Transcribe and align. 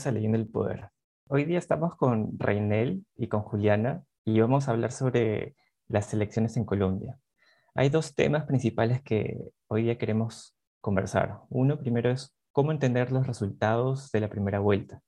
bienvenidos 0.00 0.06
a 0.06 0.12
Leyendo 0.12 0.38
el 0.38 0.48
Poder. 0.48 0.88
Hoy 1.28 1.44
día 1.44 1.58
estamos 1.58 1.94
con 1.94 2.38
Reinel 2.38 3.04
y 3.16 3.28
con 3.28 3.42
Juliana 3.42 4.02
y 4.24 4.40
vamos 4.40 4.66
a 4.66 4.70
hablar 4.70 4.92
sobre 4.92 5.54
las 5.88 6.14
elecciones 6.14 6.56
en 6.56 6.64
Colombia. 6.64 7.18
Hay 7.74 7.90
dos 7.90 8.14
temas 8.14 8.46
principales 8.46 9.02
que 9.02 9.36
hoy 9.68 9.82
día 9.82 9.98
queremos 9.98 10.56
conversar. 10.80 11.40
Uno 11.50 11.78
primero 11.78 12.10
es 12.10 12.34
cómo 12.52 12.72
entender 12.72 13.12
los 13.12 13.26
resultados 13.26 14.10
de 14.10 14.20
la 14.20 14.30
primera 14.30 14.58
vuelta. 14.58 15.02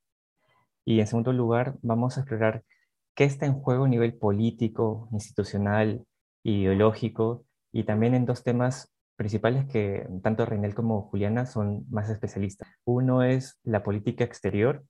Y 0.85 1.01
en 1.01 1.07
segundo 1.07 1.33
lugar, 1.33 1.79
vamos 1.81 2.19
a 2.19 2.21
explorar 2.21 2.63
qué 3.15 3.25
está 3.25 3.47
en 3.47 3.55
juego 3.55 3.87
a 3.87 3.89
nivel 3.89 4.15
político, 4.15 5.09
institucional, 5.13 6.05
ideológico 6.43 7.47
y 7.73 7.85
también 7.85 8.15
en 8.15 8.27
dos 8.27 8.45
temas 8.45 8.92
principales 9.17 9.67
que 9.67 10.07
tanto 10.23 10.47
Reinel 10.47 10.75
como 10.75 11.03
Juliana 11.03 11.47
son 11.47 11.85
más 11.91 12.09
especialistas. 12.11 12.69
Uno 12.85 13.23
es 13.23 13.59
la 13.63 13.83
política 13.83 14.25
exterior, 14.25 14.85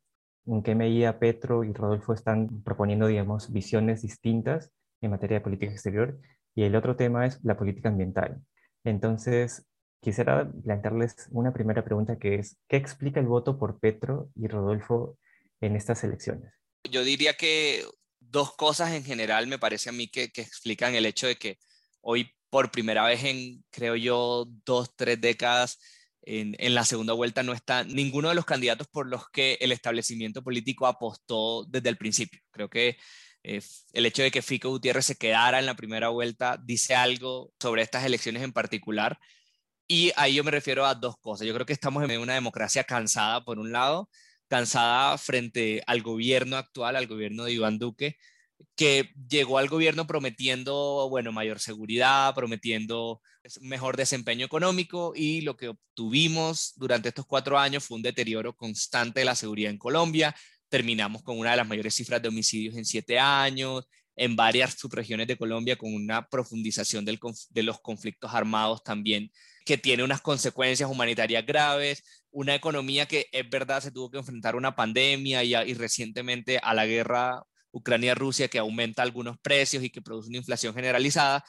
en 0.46 0.62
qué 0.62 0.74
medida 0.74 1.18
Petro 1.18 1.64
y 1.64 1.72
Rodolfo 1.72 2.14
están 2.14 2.62
proponiendo, 2.62 3.06
digamos, 3.06 3.52
visiones 3.52 4.02
distintas 4.02 4.70
en 5.00 5.10
materia 5.10 5.38
de 5.38 5.44
política 5.44 5.72
exterior, 5.72 6.18
y 6.54 6.62
el 6.62 6.76
otro 6.76 6.96
tema 6.96 7.26
es 7.26 7.42
la 7.42 7.56
política 7.56 7.88
ambiental. 7.88 8.42
Entonces, 8.84 9.66
quisiera 10.00 10.50
plantearles 10.64 11.28
una 11.30 11.52
primera 11.52 11.84
pregunta 11.84 12.18
que 12.18 12.36
es, 12.36 12.58
¿qué 12.68 12.76
explica 12.76 13.20
el 13.20 13.26
voto 13.26 13.58
por 13.58 13.78
Petro 13.78 14.30
y 14.34 14.48
Rodolfo 14.48 15.18
en 15.60 15.76
estas 15.76 16.04
elecciones? 16.04 16.52
Yo 16.90 17.04
diría 17.04 17.34
que 17.34 17.84
dos 18.18 18.54
cosas 18.56 18.92
en 18.92 19.04
general 19.04 19.46
me 19.46 19.58
parece 19.58 19.90
a 19.90 19.92
mí 19.92 20.08
que, 20.08 20.30
que 20.30 20.42
explican 20.42 20.94
el 20.94 21.06
hecho 21.06 21.26
de 21.26 21.36
que 21.36 21.58
hoy 22.00 22.32
por 22.52 22.70
primera 22.70 23.06
vez 23.06 23.24
en, 23.24 23.64
creo 23.70 23.96
yo, 23.96 24.46
dos, 24.66 24.94
tres 24.94 25.18
décadas, 25.18 25.78
en, 26.20 26.74
la 26.74 26.84
segunda 26.84 27.14
vuelta 27.14 27.42
no 27.42 27.54
está 27.54 27.82
ninguno 27.82 28.28
de 28.28 28.34
los 28.34 28.44
candidatos 28.44 28.88
por 28.88 29.06
los 29.06 29.30
que 29.30 29.56
el 29.62 29.72
establecimiento 29.72 30.42
político 30.42 30.86
apostó 30.86 31.64
desde 31.64 31.88
el 31.88 31.96
principio. 31.96 32.40
Creo 32.50 32.68
que 32.68 32.98
eh, 33.42 33.62
el 33.94 34.04
hecho 34.04 34.22
de 34.22 34.30
que 34.30 34.42
Fico 34.42 34.68
Gutiérrez 34.68 35.06
se 35.06 35.16
quedara 35.16 35.60
en 35.60 35.66
la 35.66 35.76
primera 35.76 36.10
vuelta 36.10 36.58
dice 36.62 36.94
algo 36.94 37.54
sobre 37.58 37.80
estas 37.80 38.04
elecciones 38.04 38.42
en 38.42 38.52
particular. 38.52 39.18
Y 39.88 40.12
ahí 40.16 40.34
yo 40.34 40.44
me 40.44 40.50
refiero 40.50 40.84
a 40.84 40.94
dos 40.94 41.16
cosas. 41.22 41.46
Yo 41.46 41.54
creo 41.54 41.64
que 41.64 41.72
estamos 41.72 42.04
en 42.04 42.20
una 42.20 42.34
democracia 42.34 42.84
cansada, 42.84 43.46
por 43.46 43.58
un 43.58 43.72
lado, 43.72 44.10
cansada 44.48 45.16
frente 45.16 45.82
al 45.86 46.02
gobierno 46.02 46.58
actual, 46.58 46.96
al 46.96 47.06
gobierno 47.06 47.44
de 47.44 47.52
Iván 47.54 47.78
Duque, 47.78 48.18
que 48.76 49.10
llegó 49.28 49.58
al 49.58 49.68
gobierno 49.68 50.06
prometiendo, 50.06 51.08
bueno, 51.08 51.32
mayor 51.32 51.60
seguridad, 51.60 52.34
prometiendo 52.34 53.20
mejor 53.60 53.96
desempeño 53.96 54.46
económico 54.46 55.12
y 55.14 55.40
lo 55.40 55.56
que 55.56 55.68
obtuvimos 55.68 56.74
durante 56.76 57.08
estos 57.08 57.26
cuatro 57.26 57.58
años 57.58 57.84
fue 57.84 57.96
un 57.96 58.02
deterioro 58.02 58.54
constante 58.54 59.20
de 59.20 59.26
la 59.26 59.34
seguridad 59.34 59.70
en 59.70 59.78
Colombia. 59.78 60.34
Terminamos 60.68 61.22
con 61.22 61.38
una 61.38 61.50
de 61.50 61.56
las 61.56 61.68
mayores 61.68 61.94
cifras 61.94 62.22
de 62.22 62.28
homicidios 62.28 62.76
en 62.76 62.84
siete 62.84 63.18
años, 63.18 63.86
en 64.16 64.36
varias 64.36 64.74
subregiones 64.74 65.26
de 65.26 65.36
Colombia 65.36 65.76
con 65.76 65.94
una 65.94 66.28
profundización 66.28 67.04
de 67.04 67.62
los 67.62 67.80
conflictos 67.80 68.32
armados 68.32 68.82
también, 68.84 69.30
que 69.64 69.78
tiene 69.78 70.04
unas 70.04 70.20
consecuencias 70.20 70.90
humanitarias 70.90 71.44
graves, 71.46 72.04
una 72.30 72.54
economía 72.54 73.06
que 73.06 73.28
es 73.32 73.48
verdad 73.48 73.82
se 73.82 73.90
tuvo 73.90 74.10
que 74.10 74.18
enfrentar 74.18 74.54
a 74.54 74.58
una 74.58 74.76
pandemia 74.76 75.44
y 75.44 75.74
recientemente 75.74 76.58
a 76.58 76.74
la 76.74 76.86
guerra 76.86 77.44
Ucrania-Rusia 77.72 78.48
que 78.48 78.58
aumenta 78.58 79.02
algunos 79.02 79.38
precios 79.40 79.82
y 79.82 79.90
que 79.90 80.02
produce 80.02 80.28
una 80.28 80.38
inflación 80.38 80.74
generalizada, 80.74 81.44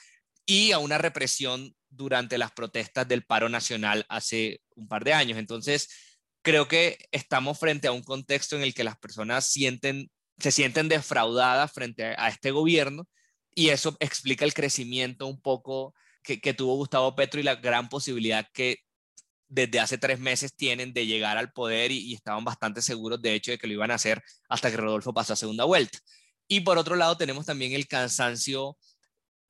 y 0.46 0.72
a 0.72 0.78
una 0.78 0.98
represión 0.98 1.74
durante 1.90 2.38
las 2.38 2.52
protestas 2.52 3.06
del 3.08 3.24
paro 3.24 3.48
nacional 3.48 4.04
hace 4.08 4.60
un 4.74 4.88
par 4.88 5.04
de 5.04 5.12
años. 5.12 5.38
Entonces, 5.38 5.88
creo 6.42 6.68
que 6.68 6.98
estamos 7.12 7.58
frente 7.58 7.88
a 7.88 7.92
un 7.92 8.02
contexto 8.02 8.56
en 8.56 8.62
el 8.62 8.74
que 8.74 8.84
las 8.84 8.98
personas 8.98 9.46
se 9.46 10.52
sienten 10.52 10.88
defraudadas 10.88 11.72
frente 11.72 12.04
a, 12.04 12.28
este 12.28 12.50
gobierno 12.50 13.08
y 13.54 13.68
eso 13.70 13.96
explica 14.00 14.44
el 14.44 14.54
crecimiento 14.54 15.26
un 15.26 15.40
poco 15.40 15.94
que, 16.22 16.54
tuvo 16.54 16.76
Gustavo 16.76 17.14
Petro 17.14 17.40
y 17.40 17.44
la 17.44 17.56
gran 17.56 17.88
posibilidad 17.88 18.48
que 18.52 18.78
desde 19.54 19.80
hace 19.80 19.98
tres 19.98 20.18
meses 20.18 20.54
tienen 20.54 20.92
de 20.92 21.06
llegar 21.06 21.38
al 21.38 21.52
poder 21.52 21.92
y, 21.92 21.98
y, 21.98 22.14
estaban 22.14 22.44
bastante 22.44 22.82
seguros, 22.82 23.22
de 23.22 23.34
hecho, 23.34 23.52
de 23.52 23.58
que 23.58 23.66
lo 23.66 23.74
iban 23.74 23.90
a 23.90 23.94
hacer 23.94 24.22
hasta 24.48 24.70
que 24.70 24.76
Rodolfo 24.76 25.14
pasó 25.14 25.32
a 25.34 25.36
segunda 25.36 25.64
vuelta. 25.64 25.98
Y 26.48 26.60
por 26.60 26.76
otro 26.76 26.96
lado, 26.96 27.16
tenemos 27.16 27.46
también 27.46 27.72
el 27.72 27.86
cansancio 27.86 28.76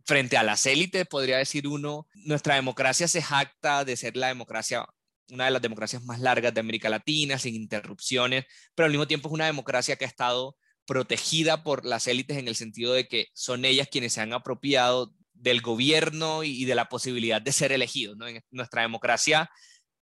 frente 0.04 0.37
a 0.37 0.42
las 0.42 0.66
élites, 0.66 1.06
podría 1.06 1.38
decir 1.38 1.66
uno. 1.66 2.06
Nuestra 2.15 2.54
democracia 2.56 3.09
se 3.09 3.22
jacta 3.22 3.84
de 3.84 3.97
ser 3.97 4.16
la 4.16 4.28
democracia, 4.28 4.87
una 5.31 5.47
de 5.47 5.50
las 5.50 5.62
democracias 5.62 6.04
más 6.04 6.21
largas 6.21 6.53
de 6.53 6.60
América 6.60 6.91
Latina, 6.91 7.38
sin 7.38 7.54
interrupciones, 7.54 8.44
pero 8.75 8.84
al 8.84 8.92
mismo 8.92 9.06
tiempo 9.06 9.28
es 9.28 9.34
una 9.34 9.47
democracia 9.47 9.97
que 9.97 10.04
ha 10.04 10.09
estado 10.09 10.56
protegida 10.86 11.65
por 11.65 11.86
las 11.86 12.06
élites 12.06 12.36
en 12.36 12.47
el 12.47 12.56
sentido 12.56 12.92
de 12.92 13.09
que 13.09 13.28
son 13.32 13.65
ellas 13.65 13.88
quienes 13.91 14.12
se 14.12 14.21
han 14.21 14.34
apropiado 14.34 15.15
del 15.32 15.62
gobierno 15.62 16.44
y 16.44 16.65
de 16.66 16.75
la 16.75 16.88
posibilidad 16.91 17.41
de 17.41 17.53
ser 17.53 17.72
elegidos. 17.72 18.16
¿no? 18.19 18.28
En 18.28 18.42
nuestra 18.50 18.82
democracia 18.82 19.50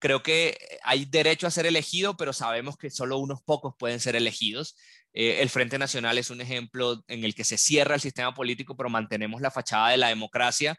creo 0.03 0.23
que 0.23 0.59
hay 0.83 1.05
derecho 1.05 1.47
a 1.47 1.51
ser 1.53 1.65
elegido, 1.65 2.17
pero 2.17 2.33
sabemos 2.33 2.77
que 2.77 2.91
solo 2.91 3.19
unos 3.19 3.41
pocos 3.41 3.75
pueden 3.79 4.01
ser 4.01 4.17
elegidos. 4.17 4.77
Eh, 5.13 5.39
el 5.43 5.49
Frente 5.49 5.79
Nacional 5.79 6.19
es 6.19 6.31
un 6.31 6.41
ejemplo 6.41 7.05
en 7.07 7.25
el 7.25 7.37
que 7.37 7.45
se 7.45 7.57
cierra 7.57 7.95
el 7.95 8.01
sistema 8.01 8.35
político, 8.35 8.77
pero 8.77 8.91
mantenemos 8.91 9.41
la 9.41 9.53
fachada 9.53 9.91
de 9.91 9.99
la 9.99 10.09
democracia. 10.09 10.77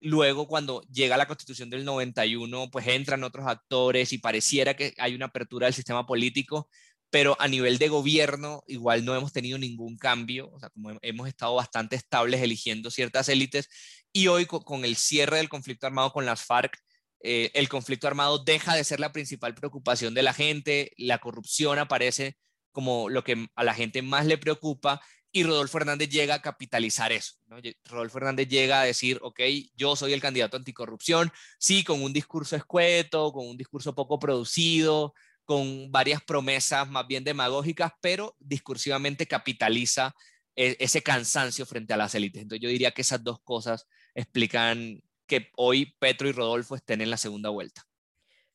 Luego, 0.00 0.48
cuando 0.48 0.82
llega 0.90 1.18
la 1.18 1.26
constitución 1.26 1.68
del 1.68 1.84
91, 1.84 2.70
pues 2.70 2.86
entran 2.88 3.24
otros 3.24 3.46
actores 3.46 4.12
y 4.14 4.18
pareciera 4.18 4.74
que 4.74 4.94
hay 4.98 5.14
una 5.14 5.26
apertura 5.26 5.66
del 5.66 5.74
sistema 5.74 6.06
político, 6.06 6.70
pero 7.10 7.36
a 7.40 7.48
nivel 7.48 7.76
de 7.76 7.88
gobierno 7.88 8.62
igual 8.66 9.04
no 9.04 9.14
hemos 9.14 9.34
tenido 9.34 9.58
ningún 9.58 9.98
cambio, 9.98 10.50
o 10.50 10.58
sea, 10.58 10.70
como 10.70 10.98
hemos 11.02 11.28
estado 11.28 11.54
bastante 11.56 11.94
estables 11.94 12.40
eligiendo 12.40 12.90
ciertas 12.90 13.28
élites 13.28 13.68
y 14.12 14.28
hoy 14.28 14.46
con, 14.46 14.84
el 14.86 14.96
cierre 14.96 15.36
del 15.36 15.50
conflicto 15.50 15.86
armado 15.86 16.10
con 16.12 16.24
las 16.24 16.42
FARC, 16.42 16.78
eh, 17.22 17.50
el 17.54 17.68
conflicto 17.68 18.06
armado 18.08 18.38
deja 18.38 18.74
de 18.74 18.84
ser 18.84 19.00
la 19.00 19.12
principal 19.12 19.54
preocupación 19.54 20.12
de 20.14 20.22
la 20.22 20.34
gente, 20.34 20.92
la 20.96 21.18
corrupción 21.18 21.78
aparece 21.78 22.36
como 22.72 23.08
lo 23.08 23.22
que 23.22 23.48
a 23.54 23.64
la 23.64 23.74
gente 23.74 24.02
más 24.02 24.26
le 24.26 24.38
preocupa 24.38 25.00
y 25.30 25.44
Rodolfo 25.44 25.78
Hernández 25.78 26.10
llega 26.10 26.34
a 26.34 26.42
capitalizar 26.42 27.10
eso. 27.10 27.36
Rodolfo 27.84 28.18
Hernández 28.18 28.48
llega 28.48 28.82
a 28.82 28.84
decir, 28.84 29.18
ok, 29.22 29.40
yo 29.74 29.96
soy 29.96 30.12
el 30.12 30.20
candidato 30.20 30.58
anticorrupción, 30.58 31.32
sí, 31.58 31.84
con 31.84 32.02
un 32.02 32.12
discurso 32.12 32.54
escueto, 32.54 33.32
con 33.32 33.46
un 33.46 33.56
discurso 33.56 33.94
poco 33.94 34.18
producido, 34.18 35.14
con 35.44 35.90
varias 35.90 36.22
promesas 36.22 36.88
más 36.88 37.06
bien 37.06 37.24
demagógicas, 37.24 37.92
pero 38.02 38.36
discursivamente 38.40 39.26
capitaliza 39.26 40.14
e, 40.54 40.76
ese 40.80 41.02
cansancio 41.02 41.64
frente 41.64 41.94
a 41.94 41.96
las 41.96 42.14
élites. 42.14 42.42
Entonces 42.42 42.62
yo 42.62 42.68
diría 42.68 42.90
que 42.90 43.02
esas 43.02 43.24
dos 43.24 43.40
cosas 43.42 43.86
explican 44.14 45.02
que 45.32 45.48
hoy 45.56 45.94
Petro 45.98 46.28
y 46.28 46.32
Rodolfo 46.32 46.74
estén 46.74 47.00
en 47.00 47.08
la 47.08 47.16
segunda 47.16 47.48
vuelta. 47.48 47.82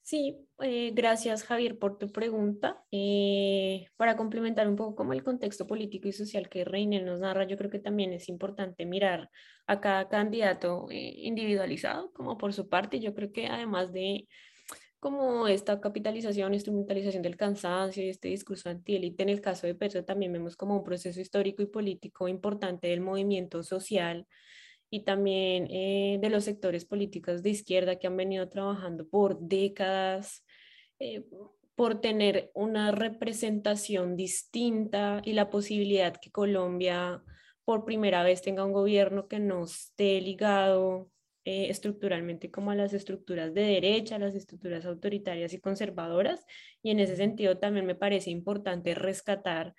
Sí, 0.04 0.38
eh, 0.62 0.92
gracias 0.94 1.44
Javier 1.44 1.80
por 1.80 1.98
tu 1.98 2.12
pregunta. 2.12 2.84
Eh, 2.92 3.88
para 3.98 4.16
complementar 4.16 4.68
un 4.68 4.76
poco 4.76 4.96
como 4.96 5.14
el 5.14 5.24
contexto 5.24 5.66
político 5.66 6.08
y 6.08 6.12
social 6.12 6.50
que 6.50 6.66
Reiner 6.66 7.04
nos 7.04 7.20
narra, 7.20 7.48
yo 7.48 7.58
creo 7.58 7.72
que 7.72 7.80
también 7.80 8.14
es 8.14 8.30
importante 8.30 8.86
mirar 8.86 9.32
a 9.66 9.82
cada 9.82 10.08
candidato 10.08 10.88
eh, 10.92 11.16
individualizado 11.18 12.14
como 12.14 12.38
por 12.38 12.54
su 12.54 12.70
parte. 12.70 13.00
Yo 13.00 13.16
creo 13.16 13.32
que 13.32 13.48
además 13.48 13.92
de 13.92 14.28
como 15.00 15.48
esta 15.48 15.82
capitalización, 15.82 16.54
instrumentalización 16.54 17.24
del 17.24 17.38
cansancio 17.38 18.04
y 18.04 18.10
este 18.10 18.28
discurso 18.28 18.70
antiélite, 18.70 19.24
en 19.24 19.30
el 19.30 19.42
caso 19.42 19.66
de 19.66 19.74
Petro 19.74 20.06
también 20.06 20.32
vemos 20.32 20.56
como 20.56 20.78
un 20.78 20.84
proceso 20.84 21.20
histórico 21.20 21.64
y 21.64 21.68
político 21.68 22.28
importante 22.28 22.88
del 22.88 23.02
movimiento 23.02 23.64
social 23.64 24.28
y 24.90 25.04
también 25.04 25.68
eh, 25.70 26.18
de 26.22 26.30
los 26.30 26.46
sectores 26.46 26.86
políticos 26.86 27.44
de 27.44 27.50
izquierda 27.50 27.98
que 27.98 28.08
han 28.08 28.18
venido 28.18 28.50
trabajando 28.50 29.08
por 29.08 29.40
décadas 29.40 30.46
eh, 31.00 31.24
por 31.76 32.02
tener 32.02 32.50
una 32.56 32.92
representación 32.92 34.16
distinta 34.16 35.22
y 35.24 35.34
la 35.34 35.52
posibilidad 35.52 36.18
que 36.18 36.32
Colombia 36.32 37.22
por 37.66 37.86
primera 37.86 38.24
vez 38.24 38.42
tenga 38.42 38.66
un 38.66 38.74
gobierno 38.74 39.28
que 39.28 39.40
no 39.40 39.66
esté 39.66 40.20
ligado 40.20 41.12
eh, 41.46 41.70
estructuralmente 41.70 42.50
como 42.50 42.72
a 42.72 42.76
las 42.76 42.94
estructuras 42.94 43.54
de 43.54 43.62
derecha, 43.62 44.16
a 44.16 44.20
las 44.20 44.36
estructuras 44.36 44.86
autoritarias 44.86 45.54
y 45.54 45.60
conservadoras. 45.60 46.46
Y 46.82 46.92
en 46.92 47.00
ese 47.00 47.16
sentido 47.16 47.60
también 47.60 47.86
me 47.86 47.94
parece 47.94 48.32
importante 48.32 48.96
rescatar 48.96 49.76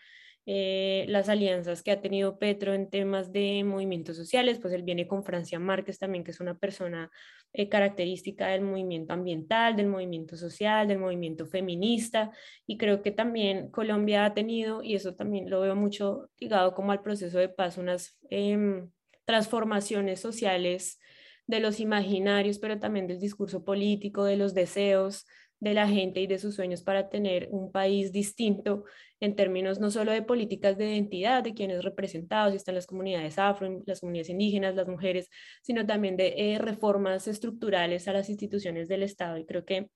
eh, 0.50 1.05
las 1.09 1.29
alianzas 1.29 1.83
que 1.83 1.91
ha 1.91 2.00
tenido 2.00 2.39
Petro 2.39 2.73
en 2.73 2.89
temas 2.89 3.35
de 3.35 3.62
movimientos 3.65 4.17
sociales, 4.17 4.59
pues 4.59 4.73
él 4.73 4.83
viene 4.83 5.06
con 5.06 5.23
Francia 5.23 5.59
Márquez 5.59 5.99
también, 5.99 6.25
que 6.25 6.31
es 6.31 6.41
una 6.41 6.56
persona 6.56 7.11
eh, 7.53 7.69
característica 7.69 8.47
del 8.47 8.62
movimiento 8.62 9.12
ambiental, 9.12 9.77
del 9.77 9.89
movimiento 9.89 10.39
social, 10.39 10.89
del 10.89 11.00
movimiento 11.00 11.45
feminista, 11.45 12.31
y 12.67 12.79
creo 12.79 13.03
que 13.03 13.11
también 13.11 13.71
Colombia 13.71 14.25
ha 14.25 14.33
tenido, 14.33 14.83
y 14.83 14.95
eso 14.95 15.15
también 15.15 15.50
lo 15.50 15.61
veo 15.61 15.77
mucho 15.77 16.31
ligado 16.39 16.75
como 16.75 16.93
al 16.93 17.03
proceso 17.03 17.39
de 17.39 17.50
paz, 17.50 17.77
unas 17.77 18.19
em, 18.31 18.91
transformaciones 19.27 20.19
sociales 20.19 20.99
de 21.47 21.61
los 21.61 21.79
imaginarios, 21.79 22.59
pero 22.59 22.79
también 22.79 23.06
del 23.06 23.21
discurso 23.21 23.67
político, 23.67 24.25
de 24.25 24.39
los 24.39 24.55
deseos, 24.55 25.27
de 25.61 25.75
la 25.75 25.89
gente 25.89 26.21
y 26.21 26.27
de 26.27 26.39
sus 26.39 26.55
sueños 26.55 26.83
para 26.83 27.09
tener 27.09 27.49
un 27.50 27.73
país 27.73 28.12
distinto 28.12 28.85
en 29.20 29.37
términos 29.37 29.81
no 29.81 29.91
solo 29.91 30.12
de 30.12 30.23
políticas 30.23 30.79
de 30.79 30.93
identidad, 30.93 31.43
de 31.43 31.55
quienes 31.55 31.85
representados, 31.85 32.55
están 32.55 32.75
las 32.75 32.87
comunidades 32.87 33.38
afro, 33.38 33.82
las 33.87 34.00
comunidades 34.00 34.31
indígenas, 34.31 34.75
las 34.75 34.88
mujeres, 34.88 35.29
sino 35.62 35.87
también 35.87 36.17
de 36.17 36.35
eh, 36.37 36.59
reformas 36.59 37.29
estructurales 37.29 38.09
a 38.09 38.12
las 38.12 38.29
instituciones 38.29 38.88
del 38.88 39.03
Estado. 39.03 39.38
Y 39.38 39.47
creo 39.47 39.65
que 39.65 39.91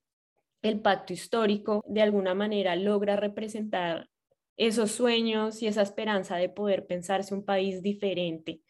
el 0.62 0.80
pacto 0.80 1.12
histórico 1.12 1.84
de 1.88 2.02
alguna 2.02 2.34
manera 2.34 2.76
logra 2.76 3.16
representar 3.16 4.08
esos 4.56 4.92
sueños 4.92 5.62
y 5.62 5.66
esa 5.66 5.82
esperanza 5.82 6.36
de 6.36 6.48
poder 6.48 6.86
pensarse 6.86 7.34
un 7.34 7.44
país 7.44 7.82
diferente 7.82 8.62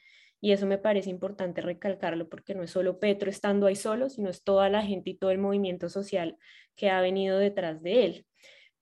y 0.42 0.50
eso 0.50 0.66
me 0.66 0.76
parece 0.76 1.08
importante 1.08 1.60
recalcarlo 1.60 2.28
porque 2.28 2.56
no 2.56 2.64
es 2.64 2.72
solo 2.72 2.98
Petro 2.98 3.30
estando 3.30 3.66
ahí 3.66 3.76
solo, 3.76 4.10
sino 4.10 4.28
es 4.28 4.42
toda 4.42 4.68
la 4.68 4.82
gente 4.82 5.10
y 5.10 5.14
todo 5.14 5.30
el 5.30 5.38
movimiento 5.38 5.88
social 5.88 6.36
que 6.74 6.90
ha 6.90 7.00
venido 7.00 7.38
detrás 7.38 7.80
de 7.80 8.04
él. 8.04 8.26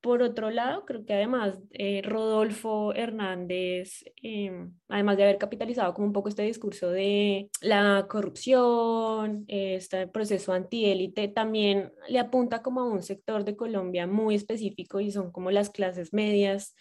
Por 0.00 0.23
otro 0.23 0.50
lado, 0.50 0.87
creo 0.87 1.05
que 1.05 1.12
además 1.12 1.58
eh, 1.73 2.00
Rodolfo 2.02 2.94
Hernández, 2.94 4.02
em, 4.23 4.73
además 4.88 5.19
de 5.19 5.25
haber 5.25 5.37
capitalizado 5.37 5.93
como 5.93 6.06
un 6.06 6.14
poco 6.14 6.31
este 6.31 6.43
discurso 6.43 6.88
de 6.91 7.50
la 7.61 8.06
corrupción, 8.08 9.44
este 9.49 10.06
proceso 10.08 10.55
antiélite, 10.55 11.29
también 11.29 11.93
le 12.08 12.19
apunta 12.19 12.62
como 12.62 12.81
a 12.81 12.88
un 12.88 13.02
sector 13.02 13.44
de 13.44 13.56
Colombia 13.56 14.06
muy 14.06 14.35
específico 14.37 15.00
y 15.00 15.11
son 15.11 15.32
como 15.32 15.50
las 15.50 15.69
clases 15.69 16.14
medias 16.14 16.75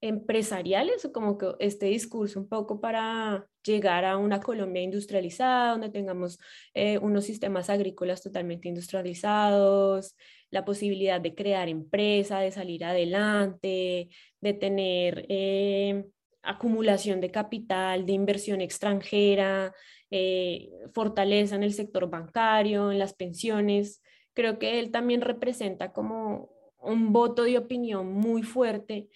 empresariales 0.00 1.04
o 1.04 1.12
como 1.12 1.38
que 1.38 1.54
este 1.60 1.86
discurso 1.86 2.40
un 2.40 2.48
poco 2.48 2.80
para 2.80 3.46
llegar 3.64 4.04
a 4.04 4.16
una 4.16 4.40
Colombia 4.40 4.82
industrializada, 4.82 5.72
donde 5.72 5.90
tengamos 5.90 6.38
eh, 6.74 6.98
unos 6.98 7.24
sistemas 7.24 7.70
agrícolas 7.70 8.22
totalmente 8.22 8.68
industrializados, 8.68 10.16
la 10.52 10.64
posibilidad 10.64 11.20
de 11.20 11.34
crear 11.34 11.68
empresa, 11.68 12.38
de 12.40 12.52
salir 12.52 12.84
adelante, 12.84 14.10
de 14.40 14.52
tener 14.52 15.26
eh, 15.28 16.04
acumulación 16.42 17.20
de 17.20 17.30
capital, 17.30 18.04
de 18.06 18.12
inversión 18.12 18.60
extranjera, 18.60 19.74
eh, 20.10 20.70
fortaleza 20.92 21.56
en 21.56 21.62
el 21.62 21.72
sector 21.72 22.10
bancario, 22.10 22.92
en 22.92 22.98
las 22.98 23.14
pensiones. 23.14 24.02
Creo 24.34 24.58
que 24.58 24.78
él 24.78 24.90
también 24.90 25.22
representa 25.22 25.92
como 25.92 26.50
un 26.78 27.12
voto 27.14 27.44
de 27.44 27.56
opinión 27.56 28.12
muy 28.12 28.42
fuerte 28.42 29.08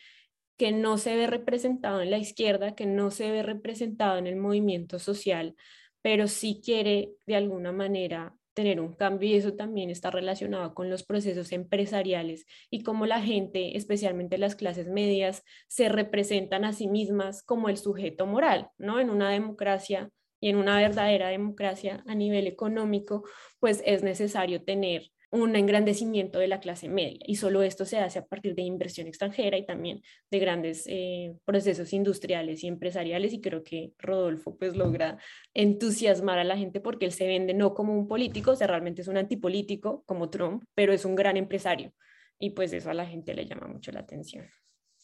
que 0.56 0.72
no 0.72 0.96
se 0.96 1.16
ve 1.16 1.26
representado 1.26 2.00
en 2.00 2.10
la 2.10 2.18
izquierda, 2.18 2.74
que 2.74 2.86
no 2.86 3.10
se 3.10 3.30
ve 3.30 3.42
representado 3.42 4.16
en 4.16 4.26
el 4.26 4.36
movimiento 4.36 4.98
social, 4.98 5.54
pero 6.00 6.28
sí 6.28 6.62
quiere 6.64 7.10
de 7.26 7.36
alguna 7.36 7.72
manera 7.72 8.34
tener 8.56 8.80
un 8.80 8.94
cambio 8.94 9.28
y 9.28 9.34
eso 9.34 9.52
también 9.54 9.90
está 9.90 10.10
relacionado 10.10 10.74
con 10.74 10.88
los 10.88 11.04
procesos 11.04 11.52
empresariales 11.52 12.46
y 12.70 12.82
cómo 12.82 13.04
la 13.04 13.20
gente, 13.20 13.76
especialmente 13.76 14.38
las 14.38 14.56
clases 14.56 14.88
medias, 14.88 15.44
se 15.68 15.90
representan 15.90 16.64
a 16.64 16.72
sí 16.72 16.88
mismas 16.88 17.42
como 17.42 17.68
el 17.68 17.76
sujeto 17.76 18.26
moral, 18.26 18.70
¿no? 18.78 18.98
En 18.98 19.10
una 19.10 19.30
democracia 19.30 20.08
y 20.40 20.48
en 20.48 20.56
una 20.56 20.78
verdadera 20.78 21.28
democracia 21.28 22.02
a 22.06 22.14
nivel 22.14 22.46
económico, 22.46 23.24
pues 23.60 23.82
es 23.84 24.02
necesario 24.02 24.64
tener 24.64 25.10
un 25.36 25.56
engrandecimiento 25.56 26.38
de 26.38 26.48
la 26.48 26.60
clase 26.60 26.88
media 26.88 27.18
y 27.26 27.36
solo 27.36 27.62
esto 27.62 27.84
se 27.84 27.98
hace 27.98 28.18
a 28.18 28.26
partir 28.26 28.54
de 28.54 28.62
inversión 28.62 29.06
extranjera 29.06 29.56
y 29.56 29.66
también 29.66 30.02
de 30.30 30.38
grandes 30.38 30.84
eh, 30.86 31.34
procesos 31.44 31.92
industriales 31.92 32.64
y 32.64 32.68
empresariales 32.68 33.32
y 33.32 33.40
creo 33.40 33.62
que 33.62 33.92
Rodolfo 33.98 34.56
pues 34.56 34.76
logra 34.76 35.18
entusiasmar 35.54 36.38
a 36.38 36.44
la 36.44 36.56
gente 36.56 36.80
porque 36.80 37.06
él 37.06 37.12
se 37.12 37.26
vende 37.26 37.54
no 37.54 37.74
como 37.74 37.92
un 37.92 38.08
político, 38.08 38.52
o 38.52 38.56
sea, 38.56 38.66
realmente 38.66 39.02
es 39.02 39.08
un 39.08 39.16
antipolítico 39.16 40.02
como 40.06 40.30
Trump, 40.30 40.64
pero 40.74 40.92
es 40.92 41.04
un 41.04 41.14
gran 41.14 41.36
empresario 41.36 41.92
y 42.38 42.50
pues 42.50 42.72
eso 42.72 42.90
a 42.90 42.94
la 42.94 43.06
gente 43.06 43.34
le 43.34 43.46
llama 43.46 43.66
mucho 43.66 43.92
la 43.92 44.00
atención. 44.00 44.46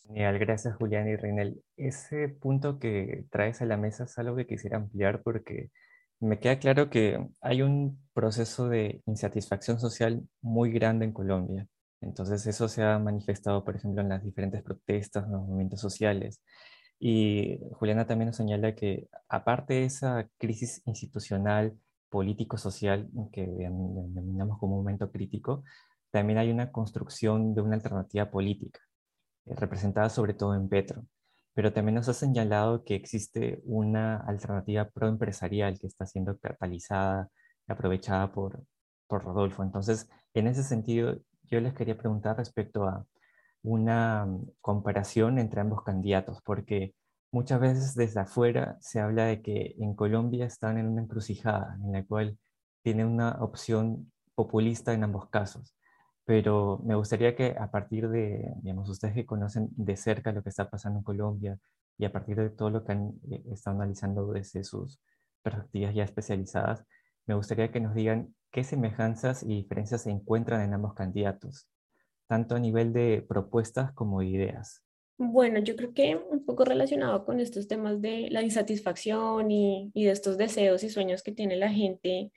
Genial, 0.02 0.38
gracias 0.38 0.74
Julián 0.76 1.08
y 1.08 1.16
Reinel. 1.16 1.62
Ese 1.76 2.28
punto 2.28 2.78
que 2.78 3.24
traes 3.30 3.62
a 3.62 3.66
la 3.66 3.76
mesa 3.76 4.04
es 4.04 4.18
algo 4.18 4.36
que 4.36 4.46
quisiera 4.46 4.76
ampliar 4.76 5.22
porque 5.22 5.70
me 6.18 6.38
queda 6.38 6.58
claro 6.58 6.90
que 6.90 7.18
hay 7.40 7.62
un 7.62 8.01
proceso 8.14 8.68
de 8.68 9.02
insatisfacción 9.06 9.80
social 9.80 10.22
muy 10.40 10.72
grande 10.72 11.04
en 11.04 11.12
Colombia. 11.12 11.66
Entonces 12.00 12.46
eso 12.46 12.68
se 12.68 12.82
ha 12.82 12.98
manifestado, 12.98 13.64
por 13.64 13.76
ejemplo, 13.76 14.02
en 14.02 14.08
las 14.08 14.24
diferentes 14.24 14.62
protestas, 14.62 15.24
en 15.26 15.32
los 15.32 15.42
movimientos 15.42 15.80
sociales. 15.80 16.42
Y 16.98 17.58
Juliana 17.72 18.06
también 18.06 18.28
nos 18.28 18.36
señala 18.36 18.74
que 18.74 19.08
aparte 19.28 19.74
de 19.74 19.84
esa 19.84 20.28
crisis 20.38 20.82
institucional, 20.86 21.76
político-social, 22.10 23.08
que 23.32 23.46
denominamos 23.46 24.58
como 24.58 24.76
un 24.76 24.84
momento 24.84 25.10
crítico, 25.10 25.64
también 26.10 26.38
hay 26.38 26.50
una 26.50 26.70
construcción 26.72 27.54
de 27.54 27.62
una 27.62 27.76
alternativa 27.76 28.30
política, 28.30 28.80
eh, 29.46 29.54
representada 29.56 30.10
sobre 30.10 30.34
todo 30.34 30.54
en 30.54 30.68
Petro 30.68 31.04
pero 31.54 31.72
también 31.72 31.96
nos 31.96 32.08
ha 32.08 32.14
señalado 32.14 32.84
que 32.84 32.94
existe 32.94 33.60
una 33.64 34.16
alternativa 34.16 34.88
proempresarial 34.90 35.78
que 35.78 35.86
está 35.86 36.06
siendo 36.06 36.38
catalizada 36.38 37.28
aprovechada 37.68 38.32
por, 38.32 38.64
por 39.06 39.24
Rodolfo. 39.24 39.62
Entonces, 39.62 40.08
en 40.34 40.46
ese 40.46 40.62
sentido, 40.62 41.16
yo 41.44 41.60
les 41.60 41.74
quería 41.74 41.96
preguntar 41.96 42.36
respecto 42.36 42.84
a 42.84 43.06
una 43.62 44.26
mm, 44.26 44.46
comparación 44.60 45.38
entre 45.38 45.60
ambos 45.60 45.82
candidatos, 45.82 46.40
porque 46.44 46.94
muchas 47.32 47.60
veces 47.60 47.94
desde 47.94 48.20
afuera 48.20 48.76
se 48.80 49.00
habla 49.00 49.26
de 49.26 49.42
que 49.42 49.74
en 49.78 49.94
Colombia 49.94 50.46
están 50.46 50.78
en 50.78 50.88
una 50.88 51.02
encrucijada 51.02 51.76
en 51.82 51.92
la 51.92 52.04
cual 52.04 52.38
tiene 52.82 53.04
una 53.04 53.42
opción 53.42 54.12
populista 54.34 54.92
en 54.92 55.04
ambos 55.04 55.28
casos 55.28 55.74
pero 56.24 56.80
me 56.84 56.94
gustaría 56.94 57.34
que 57.34 57.56
a 57.58 57.70
partir 57.70 58.08
de, 58.08 58.54
digamos, 58.62 58.88
ustedes 58.88 59.14
que 59.14 59.26
conocen 59.26 59.68
de 59.72 59.96
cerca 59.96 60.32
lo 60.32 60.42
que 60.42 60.50
está 60.50 60.70
pasando 60.70 60.98
en 61.00 61.04
Colombia 61.04 61.58
y 61.98 62.04
a 62.04 62.12
partir 62.12 62.36
de 62.36 62.50
todo 62.50 62.70
lo 62.70 62.84
que 62.84 62.92
han 62.92 63.12
eh, 63.30 63.42
estado 63.52 63.76
analizando 63.76 64.32
desde 64.32 64.64
sus 64.64 65.00
perspectivas 65.42 65.94
ya 65.94 66.04
especializadas, 66.04 66.84
me 67.26 67.34
gustaría 67.34 67.70
que 67.70 67.80
nos 67.80 67.94
digan 67.94 68.34
qué 68.50 68.64
semejanzas 68.64 69.42
y 69.42 69.48
diferencias 69.48 70.02
se 70.02 70.10
encuentran 70.10 70.62
en 70.62 70.74
ambos 70.74 70.94
candidatos, 70.94 71.68
tanto 72.26 72.54
a 72.54 72.60
nivel 72.60 72.92
de 72.92 73.24
propuestas 73.26 73.92
como 73.92 74.20
de 74.20 74.26
ideas. 74.26 74.82
Bueno, 75.18 75.60
yo 75.60 75.76
creo 75.76 75.94
que 75.94 76.16
un 76.16 76.44
poco 76.44 76.64
relacionado 76.64 77.24
con 77.24 77.38
estos 77.38 77.68
temas 77.68 78.00
de 78.00 78.28
la 78.30 78.42
insatisfacción 78.42 79.50
y, 79.50 79.90
de 79.94 80.10
estos 80.10 80.36
deseos 80.36 80.82
y 80.82 80.90
sueños 80.90 81.22
que 81.22 81.32
tiene 81.32 81.56
la 81.56 81.70
gente 81.70 82.32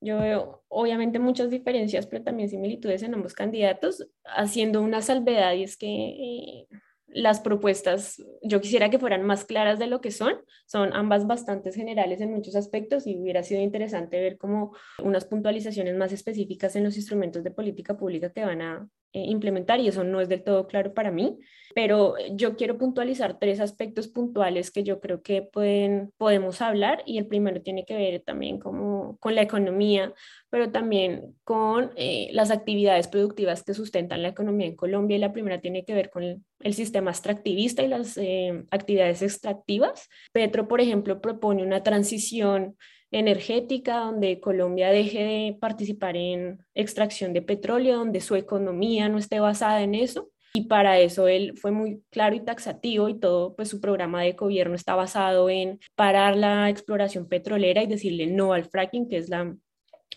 yo 0.00 0.18
veo 0.18 0.64
obviamente 0.68 1.18
muchas 1.18 1.50
diferencias, 1.50 2.06
pero 2.06 2.24
también 2.24 2.48
similitudes 2.48 3.02
en 3.02 3.14
ambos 3.14 3.34
candidatos, 3.34 4.08
haciendo 4.24 4.80
una 4.80 5.02
salvedad 5.02 5.52
y 5.54 5.64
es 5.64 5.76
que 5.76 5.86
eh, 5.86 6.66
las 7.12 7.40
propuestas 7.40 8.22
yo 8.42 8.60
quisiera 8.60 8.90
que 8.90 8.98
fueran 8.98 9.24
más 9.24 9.44
claras 9.44 9.78
de 9.78 9.86
lo 9.86 10.00
que 10.00 10.10
son, 10.10 10.34
son 10.66 10.94
ambas 10.94 11.26
bastante 11.26 11.72
generales 11.72 12.20
en 12.20 12.32
muchos 12.32 12.56
aspectos 12.56 13.06
y 13.06 13.20
hubiera 13.20 13.42
sido 13.42 13.60
interesante 13.60 14.20
ver 14.20 14.38
como 14.38 14.74
unas 15.02 15.24
puntualizaciones 15.24 15.96
más 15.96 16.12
específicas 16.12 16.76
en 16.76 16.84
los 16.84 16.96
instrumentos 16.96 17.42
de 17.42 17.50
política 17.50 17.96
pública 17.96 18.32
que 18.32 18.44
van 18.44 18.62
a 18.62 18.88
implementar 19.12 19.80
y 19.80 19.88
eso 19.88 20.04
no 20.04 20.20
es 20.20 20.28
del 20.28 20.44
todo 20.44 20.66
claro 20.66 20.94
para 20.94 21.10
mí, 21.10 21.38
pero 21.74 22.14
yo 22.32 22.56
quiero 22.56 22.78
puntualizar 22.78 23.38
tres 23.38 23.60
aspectos 23.60 24.08
puntuales 24.08 24.70
que 24.70 24.82
yo 24.82 25.00
creo 25.00 25.22
que 25.22 25.42
pueden, 25.42 26.12
podemos 26.16 26.60
hablar 26.62 27.02
y 27.06 27.18
el 27.18 27.26
primero 27.26 27.62
tiene 27.62 27.84
que 27.84 27.96
ver 27.96 28.22
también 28.22 28.58
como 28.58 29.16
con 29.18 29.34
la 29.34 29.42
economía, 29.42 30.12
pero 30.48 30.70
también 30.70 31.36
con 31.44 31.92
eh, 31.96 32.28
las 32.32 32.50
actividades 32.50 33.08
productivas 33.08 33.62
que 33.62 33.74
sustentan 33.74 34.22
la 34.22 34.28
economía 34.28 34.66
en 34.66 34.76
Colombia 34.76 35.16
y 35.16 35.20
la 35.20 35.32
primera 35.32 35.60
tiene 35.60 35.84
que 35.84 35.94
ver 35.94 36.10
con 36.10 36.22
el, 36.22 36.74
sistema 36.74 37.10
extractivista 37.10 37.82
y 37.82 37.88
las 37.88 38.16
eh, 38.16 38.64
actividades 38.70 39.22
extractivas. 39.22 40.08
Petro, 40.32 40.68
por 40.68 40.80
ejemplo, 40.80 41.20
propone 41.20 41.62
una 41.62 41.82
transición 41.82 42.76
energética, 43.10 43.98
donde 43.98 44.40
Colombia 44.40 44.90
deje 44.90 45.18
de 45.22 45.58
participar 45.60 46.16
en 46.16 46.64
extracción 46.74 47.32
de 47.32 47.42
petróleo, 47.42 47.98
donde 47.98 48.20
su 48.20 48.36
economía 48.36 49.08
no 49.08 49.18
esté 49.18 49.40
basada 49.40 49.82
en 49.82 49.94
eso. 49.94 50.30
Y 50.52 50.66
para 50.66 50.98
eso 50.98 51.28
él 51.28 51.56
fue 51.56 51.70
muy 51.70 52.02
claro 52.10 52.34
y 52.34 52.40
taxativo 52.40 53.08
y 53.08 53.18
todo, 53.18 53.54
pues 53.54 53.68
su 53.68 53.80
programa 53.80 54.22
de 54.22 54.32
gobierno 54.32 54.74
está 54.74 54.96
basado 54.96 55.48
en 55.48 55.78
parar 55.94 56.36
la 56.36 56.68
exploración 56.68 57.28
petrolera 57.28 57.82
y 57.82 57.86
decirle 57.86 58.26
no 58.26 58.52
al 58.52 58.64
fracking, 58.64 59.08
que 59.08 59.18
es 59.18 59.28
la 59.28 59.54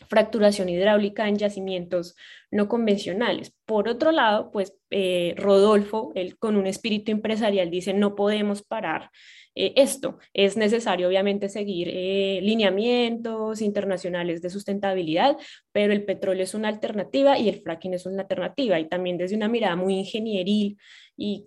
fracturación 0.10 0.70
hidráulica 0.70 1.28
en 1.28 1.38
yacimientos 1.38 2.16
no 2.52 2.68
convencionales. 2.68 3.54
Por 3.66 3.88
otro 3.88 4.12
lado, 4.12 4.52
pues 4.52 4.76
eh, 4.90 5.36
Rodolfo, 5.38 6.12
él 6.16 6.38
con 6.38 6.56
un 6.56 6.68
espíritu 6.68 7.12
empresarial 7.12 7.70
dice 7.70 7.94
no 7.94 8.16
podemos 8.16 8.64
parar 8.64 9.12
eh, 9.56 9.74
esto. 9.76 10.18
Es 10.34 10.58
necesario, 10.58 11.08
obviamente, 11.08 11.50
seguir 11.50 11.90
eh, 11.92 12.40
lineamientos 12.42 13.62
internacionales 13.62 14.42
de 14.42 14.50
sustentabilidad, 14.50 15.38
pero 15.72 15.94
el 15.94 16.06
petróleo 16.06 16.44
es 16.44 16.54
una 16.54 16.70
alternativa 16.70 17.38
y 17.38 17.50
el 17.50 17.62
fracking 17.62 17.94
es 17.94 18.06
una 18.06 18.24
alternativa. 18.24 18.80
Y 18.80 18.88
también 18.88 19.18
desde 19.18 19.36
una 19.36 19.48
mirada 19.48 19.76
muy 19.76 19.96
ingenieril 19.96 20.78
y 21.18 21.46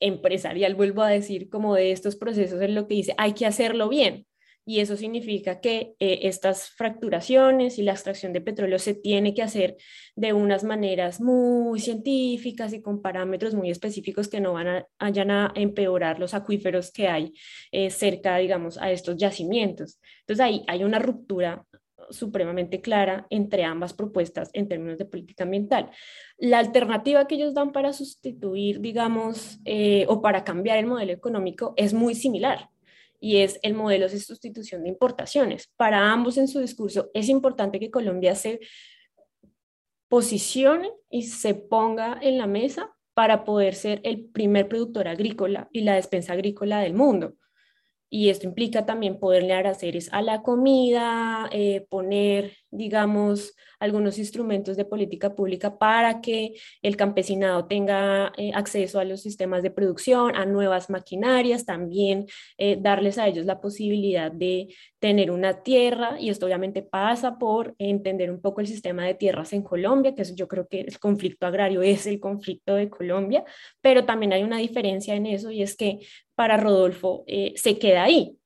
empresarial, 0.00 0.74
vuelvo 0.74 1.02
a 1.02 1.08
decir, 1.08 1.48
como 1.48 1.74
de 1.74 1.92
estos 1.92 2.16
procesos, 2.16 2.60
es 2.60 2.70
lo 2.70 2.86
que 2.86 2.94
dice, 2.96 3.14
hay 3.16 3.32
que 3.32 3.46
hacerlo 3.46 3.88
bien. 3.88 4.26
Y 4.66 4.80
eso 4.80 4.96
significa 4.96 5.60
que 5.60 5.94
eh, 5.98 6.20
estas 6.22 6.70
fracturaciones 6.70 7.78
y 7.78 7.82
la 7.82 7.92
extracción 7.92 8.32
de 8.32 8.40
petróleo 8.40 8.78
se 8.78 8.94
tiene 8.94 9.34
que 9.34 9.42
hacer 9.42 9.76
de 10.16 10.32
unas 10.32 10.64
maneras 10.64 11.20
muy 11.20 11.80
científicas 11.80 12.72
y 12.72 12.80
con 12.80 13.02
parámetros 13.02 13.54
muy 13.54 13.70
específicos 13.70 14.28
que 14.28 14.40
no 14.40 14.54
van 14.54 14.68
a, 14.68 14.86
vayan 14.98 15.30
a 15.30 15.52
empeorar 15.54 16.18
los 16.18 16.34
acuíferos 16.34 16.92
que 16.92 17.08
hay 17.08 17.34
eh, 17.72 17.90
cerca, 17.90 18.36
digamos, 18.38 18.78
a 18.78 18.90
estos 18.90 19.16
yacimientos. 19.16 20.00
Entonces 20.20 20.44
ahí 20.44 20.64
hay 20.66 20.84
una 20.84 20.98
ruptura 20.98 21.66
supremamente 22.10 22.80
clara 22.80 23.26
entre 23.30 23.64
ambas 23.64 23.92
propuestas 23.94 24.50
en 24.52 24.68
términos 24.68 24.98
de 24.98 25.06
política 25.06 25.44
ambiental. 25.44 25.90
La 26.36 26.58
alternativa 26.58 27.26
que 27.26 27.36
ellos 27.36 27.54
dan 27.54 27.72
para 27.72 27.92
sustituir, 27.92 28.80
digamos, 28.80 29.58
eh, 29.64 30.04
o 30.08 30.20
para 30.20 30.44
cambiar 30.44 30.78
el 30.78 30.86
modelo 30.86 31.12
económico 31.12 31.74
es 31.76 31.94
muy 31.94 32.14
similar 32.14 32.68
y 33.20 33.38
es 33.38 33.58
el 33.62 33.74
modelo 33.74 34.08
de 34.08 34.18
sustitución 34.18 34.82
de 34.82 34.90
importaciones. 34.90 35.70
Para 35.76 36.12
ambos 36.12 36.36
en 36.38 36.48
su 36.48 36.60
discurso 36.60 37.10
es 37.14 37.28
importante 37.28 37.80
que 37.80 37.90
Colombia 37.90 38.34
se 38.34 38.60
posicione 40.08 40.92
y 41.10 41.22
se 41.22 41.54
ponga 41.54 42.18
en 42.20 42.38
la 42.38 42.46
mesa 42.46 42.94
para 43.14 43.44
poder 43.44 43.74
ser 43.74 44.00
el 44.04 44.26
primer 44.26 44.68
productor 44.68 45.08
agrícola 45.08 45.68
y 45.72 45.82
la 45.82 45.94
despensa 45.94 46.32
agrícola 46.32 46.80
del 46.80 46.94
mundo 46.94 47.34
y 48.14 48.28
esto 48.28 48.46
implica 48.46 48.86
también 48.86 49.18
poderle 49.18 49.48
dar 49.48 49.66
araceres 49.66 50.08
a 50.12 50.22
la 50.22 50.40
comida, 50.42 51.48
eh, 51.50 51.84
poner, 51.90 52.56
digamos, 52.74 53.54
algunos 53.78 54.18
instrumentos 54.18 54.76
de 54.76 54.84
política 54.84 55.34
pública 55.34 55.78
para 55.78 56.20
que 56.20 56.54
el 56.82 56.96
campesinado 56.96 57.66
tenga 57.66 58.32
eh, 58.36 58.50
acceso 58.54 58.98
a 58.98 59.04
los 59.04 59.22
sistemas 59.22 59.62
de 59.62 59.70
producción, 59.70 60.34
a 60.36 60.44
nuevas 60.46 60.90
maquinarias, 60.90 61.64
también 61.64 62.26
eh, 62.58 62.76
darles 62.80 63.18
a 63.18 63.28
ellos 63.28 63.46
la 63.46 63.60
posibilidad 63.60 64.32
de 64.32 64.74
tener 64.98 65.30
una 65.30 65.62
tierra. 65.62 66.16
Y 66.18 66.30
esto 66.30 66.46
obviamente 66.46 66.82
pasa 66.82 67.38
por 67.38 67.74
entender 67.78 68.30
un 68.30 68.40
poco 68.40 68.60
el 68.60 68.66
sistema 68.66 69.04
de 69.04 69.14
tierras 69.14 69.52
en 69.52 69.62
Colombia, 69.62 70.14
que 70.14 70.24
yo 70.34 70.48
creo 70.48 70.66
que 70.66 70.80
el 70.80 70.98
conflicto 70.98 71.46
agrario 71.46 71.82
es 71.82 72.06
el 72.06 72.20
conflicto 72.20 72.74
de 72.74 72.88
Colombia, 72.88 73.44
pero 73.80 74.04
también 74.04 74.32
hay 74.32 74.42
una 74.42 74.58
diferencia 74.58 75.14
en 75.14 75.26
eso 75.26 75.50
y 75.50 75.62
es 75.62 75.76
que 75.76 76.00
para 76.34 76.56
Rodolfo 76.56 77.24
eh, 77.26 77.52
se 77.56 77.78
queda 77.78 78.04
ahí 78.04 78.36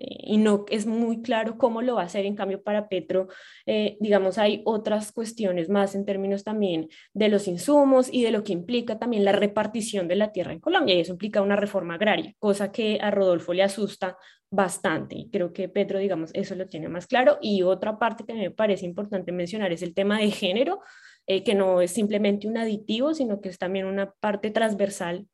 y 0.00 0.38
no 0.38 0.64
es 0.70 0.86
muy 0.86 1.20
claro 1.20 1.58
cómo 1.58 1.82
lo 1.82 1.96
va 1.96 2.02
a 2.02 2.06
hacer. 2.06 2.24
En 2.24 2.34
cambio, 2.34 2.62
para 2.62 2.88
Petro, 2.88 3.28
eh, 3.66 3.96
digamos, 4.00 4.38
hay 4.38 4.62
otras 4.64 5.12
cuestiones 5.12 5.68
más 5.68 5.94
en 5.94 6.06
términos 6.06 6.42
también 6.42 6.88
de 7.12 7.28
los 7.28 7.46
insumos 7.46 8.08
y 8.10 8.22
de 8.22 8.30
lo 8.30 8.42
que 8.42 8.52
implica 8.52 8.98
también 8.98 9.24
la 9.24 9.32
repartición 9.32 10.08
de 10.08 10.16
la 10.16 10.32
tierra 10.32 10.52
en 10.52 10.60
Colombia. 10.60 10.94
Y 10.94 11.00
eso 11.00 11.12
implica 11.12 11.42
una 11.42 11.56
reforma 11.56 11.94
agraria, 11.94 12.34
cosa 12.38 12.72
que 12.72 12.98
a 13.00 13.10
Rodolfo 13.10 13.52
le 13.52 13.62
asusta 13.62 14.16
bastante. 14.50 15.16
Y 15.16 15.30
creo 15.30 15.52
que 15.52 15.68
Petro, 15.68 15.98
digamos, 15.98 16.30
eso 16.32 16.54
lo 16.54 16.66
tiene 16.66 16.88
más 16.88 17.06
claro. 17.06 17.38
Y 17.42 17.62
otra 17.62 17.98
parte 17.98 18.24
que 18.24 18.34
me 18.34 18.50
parece 18.50 18.86
importante 18.86 19.32
mencionar 19.32 19.72
es 19.72 19.82
el 19.82 19.94
tema 19.94 20.18
de 20.18 20.30
género, 20.30 20.80
que 21.26 21.54
no 21.54 21.80
es 21.80 21.92
simplemente 21.92 22.48
un 22.48 22.58
aditivo, 22.58 23.14
sino 23.14 23.40
que 23.40 23.50
es 23.50 23.58
también 23.58 23.86
una 23.86 24.10
parte 24.20 24.50
transversal 24.50 25.28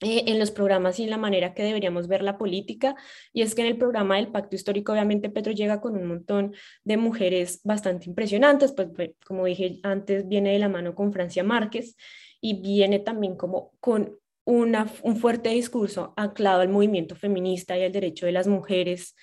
eh, 0.00 0.24
en 0.26 0.38
los 0.38 0.50
programas 0.50 0.98
y 0.98 1.04
en 1.04 1.10
la 1.10 1.16
manera 1.16 1.54
que 1.54 1.62
deberíamos 1.62 2.06
ver 2.06 2.22
la 2.22 2.36
política. 2.36 2.96
Y 3.32 3.40
es 3.40 3.54
que 3.54 3.62
en 3.62 3.68
el 3.68 3.78
programa 3.78 4.16
del 4.16 4.28
Pacto 4.28 4.54
Histórico, 4.54 4.92
obviamente, 4.92 5.30
Petro 5.30 5.52
llega 5.52 5.80
con 5.80 5.96
un 5.96 6.06
montón 6.06 6.54
de 6.84 6.98
mujeres 6.98 7.60
bastante 7.64 8.06
impresionantes, 8.06 8.72
pues 8.72 8.88
como 9.24 9.46
dije 9.46 9.80
antes, 9.82 10.28
viene 10.28 10.52
de 10.52 10.58
la 10.58 10.68
mano 10.68 10.94
con 10.94 11.12
Francia 11.14 11.42
Márquez 11.44 11.96
y 12.42 12.60
viene 12.60 12.98
también 12.98 13.36
como 13.36 13.72
con 13.80 14.18
una, 14.44 14.86
un 15.02 15.16
fuerte 15.16 15.48
discurso 15.48 16.12
anclado 16.16 16.60
al 16.60 16.68
movimiento 16.68 17.16
feminista 17.16 17.78
y 17.78 17.84
al 17.84 17.92
derecho 17.92 18.26
de 18.26 18.32
las 18.32 18.46
mujeres. 18.46 19.14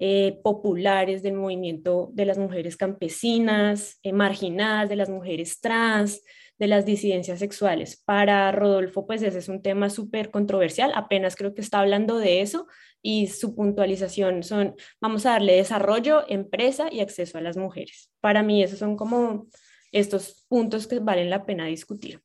Eh, 0.00 0.38
populares 0.44 1.24
del 1.24 1.32
movimiento 1.32 2.10
de 2.12 2.24
las 2.24 2.38
mujeres 2.38 2.76
campesinas, 2.76 3.98
eh, 4.04 4.12
marginadas, 4.12 4.88
de 4.88 4.94
las 4.94 5.08
mujeres 5.08 5.60
trans, 5.60 6.22
de 6.58 6.66
las 6.66 6.84
disidencias 6.84 7.38
sexuales. 7.38 8.02
Para 8.04 8.50
Rodolfo, 8.52 9.06
pues 9.06 9.22
ese 9.22 9.38
es 9.38 9.48
un 9.48 9.62
tema 9.62 9.90
súper 9.90 10.30
controversial, 10.30 10.92
apenas 10.94 11.36
creo 11.36 11.54
que 11.54 11.60
está 11.60 11.80
hablando 11.80 12.18
de 12.18 12.40
eso 12.40 12.66
y 13.00 13.28
su 13.28 13.54
puntualización 13.54 14.42
son, 14.42 14.74
vamos 15.00 15.24
a 15.26 15.30
darle 15.30 15.54
desarrollo, 15.54 16.24
empresa 16.28 16.88
y 16.92 17.00
acceso 17.00 17.38
a 17.38 17.40
las 17.40 17.56
mujeres. 17.56 18.10
Para 18.20 18.42
mí 18.42 18.62
esos 18.62 18.80
son 18.80 18.96
como 18.96 19.46
estos 19.92 20.46
puntos 20.48 20.86
que 20.86 20.98
valen 20.98 21.30
la 21.30 21.46
pena 21.46 21.66
discutir. 21.66 22.22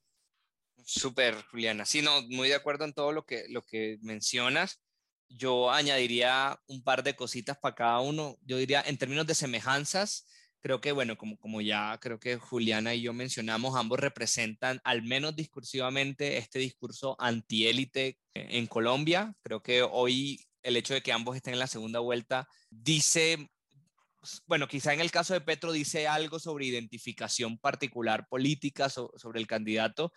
Súper, 0.85 1.35
Juliana. 1.49 1.85
Sí, 1.85 2.01
no, 2.01 2.23
muy 2.23 2.49
de 2.49 2.55
acuerdo 2.55 2.85
en 2.85 2.93
todo 2.93 3.11
lo 3.11 3.25
que, 3.25 3.45
lo 3.49 3.61
que 3.61 3.99
mencionas. 4.01 4.81
Yo 5.29 5.71
añadiría 5.71 6.59
un 6.67 6.83
par 6.83 7.03
de 7.03 7.15
cositas 7.15 7.57
para 7.57 7.75
cada 7.75 7.99
uno. 8.01 8.37
Yo 8.41 8.57
diría, 8.57 8.83
en 8.85 8.97
términos 8.97 9.25
de 9.25 9.35
semejanzas, 9.35 10.27
creo 10.63 10.79
que, 10.79 10.93
bueno, 10.93 11.17
como, 11.17 11.37
como 11.37 11.59
ya 11.59 11.97
creo 11.99 12.21
que 12.21 12.37
Juliana 12.37 12.95
y 12.95 13.01
yo 13.01 13.11
mencionamos, 13.11 13.75
ambos 13.75 13.99
representan, 13.99 14.79
al 14.85 15.03
menos 15.03 15.35
discursivamente, 15.35 16.37
este 16.37 16.57
discurso 16.57 17.17
antiélite 17.19 18.17
en 18.33 18.65
Colombia. 18.67 19.35
Creo 19.41 19.61
que 19.61 19.81
hoy 19.81 20.47
el 20.61 20.77
hecho 20.77 20.93
de 20.93 21.01
que 21.01 21.11
ambos 21.11 21.35
estén 21.35 21.53
en 21.53 21.59
la 21.59 21.67
segunda 21.67 21.99
vuelta 21.99 22.47
dice, 22.69 23.49
bueno, 24.47 24.69
quizá 24.69 24.93
en 24.93 25.01
el 25.01 25.11
caso 25.11 25.33
de 25.33 25.41
Petro 25.41 25.73
dice 25.73 26.07
algo 26.07 26.39
sobre 26.39 26.65
identificación 26.65 27.57
particular 27.57 28.25
política 28.29 28.87
sobre 28.87 29.41
el 29.41 29.47
candidato, 29.47 30.13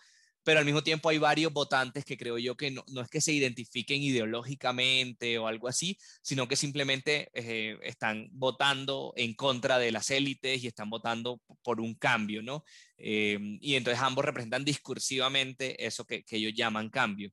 pero 0.47 0.59
al 0.59 0.65
mismo 0.65 0.81
tiempo 0.81 1.09
hay 1.09 1.17
varios 1.17 1.51
votantes 1.51 2.05
que 2.05 2.17
creo 2.17 2.37
yo 2.37 2.55
que 2.55 2.71
no, 2.71 3.01
es 3.01 3.09
que 3.09 3.19
se 3.19 3.33
identifiquen 3.33 4.01
ideológicamente 4.01 5.37
o 5.37 5.45
algo 5.45 5.67
así, 5.67 5.97
sino 6.21 6.47
que 6.47 6.55
simplemente 6.55 7.29
eh, 7.33 7.77
están 7.83 8.29
votando 8.31 9.11
en 9.17 9.33
contra 9.33 9.77
de 9.77 9.91
las 9.91 10.09
élites 10.09 10.63
y 10.63 10.67
están 10.67 10.89
votando 10.89 11.41
por 11.61 11.81
un 11.81 11.95
cambio, 11.95 12.41
¿no? 12.41 12.63
Eh, 12.97 13.37
y 13.59 13.75
entonces 13.75 14.01
ambos 14.01 14.23
representan 14.23 14.63
discursivamente 14.63 15.85
eso 15.85 16.05
que, 16.05 16.23
ellos 16.31 16.53
llaman 16.55 16.89
cambio. 16.91 17.29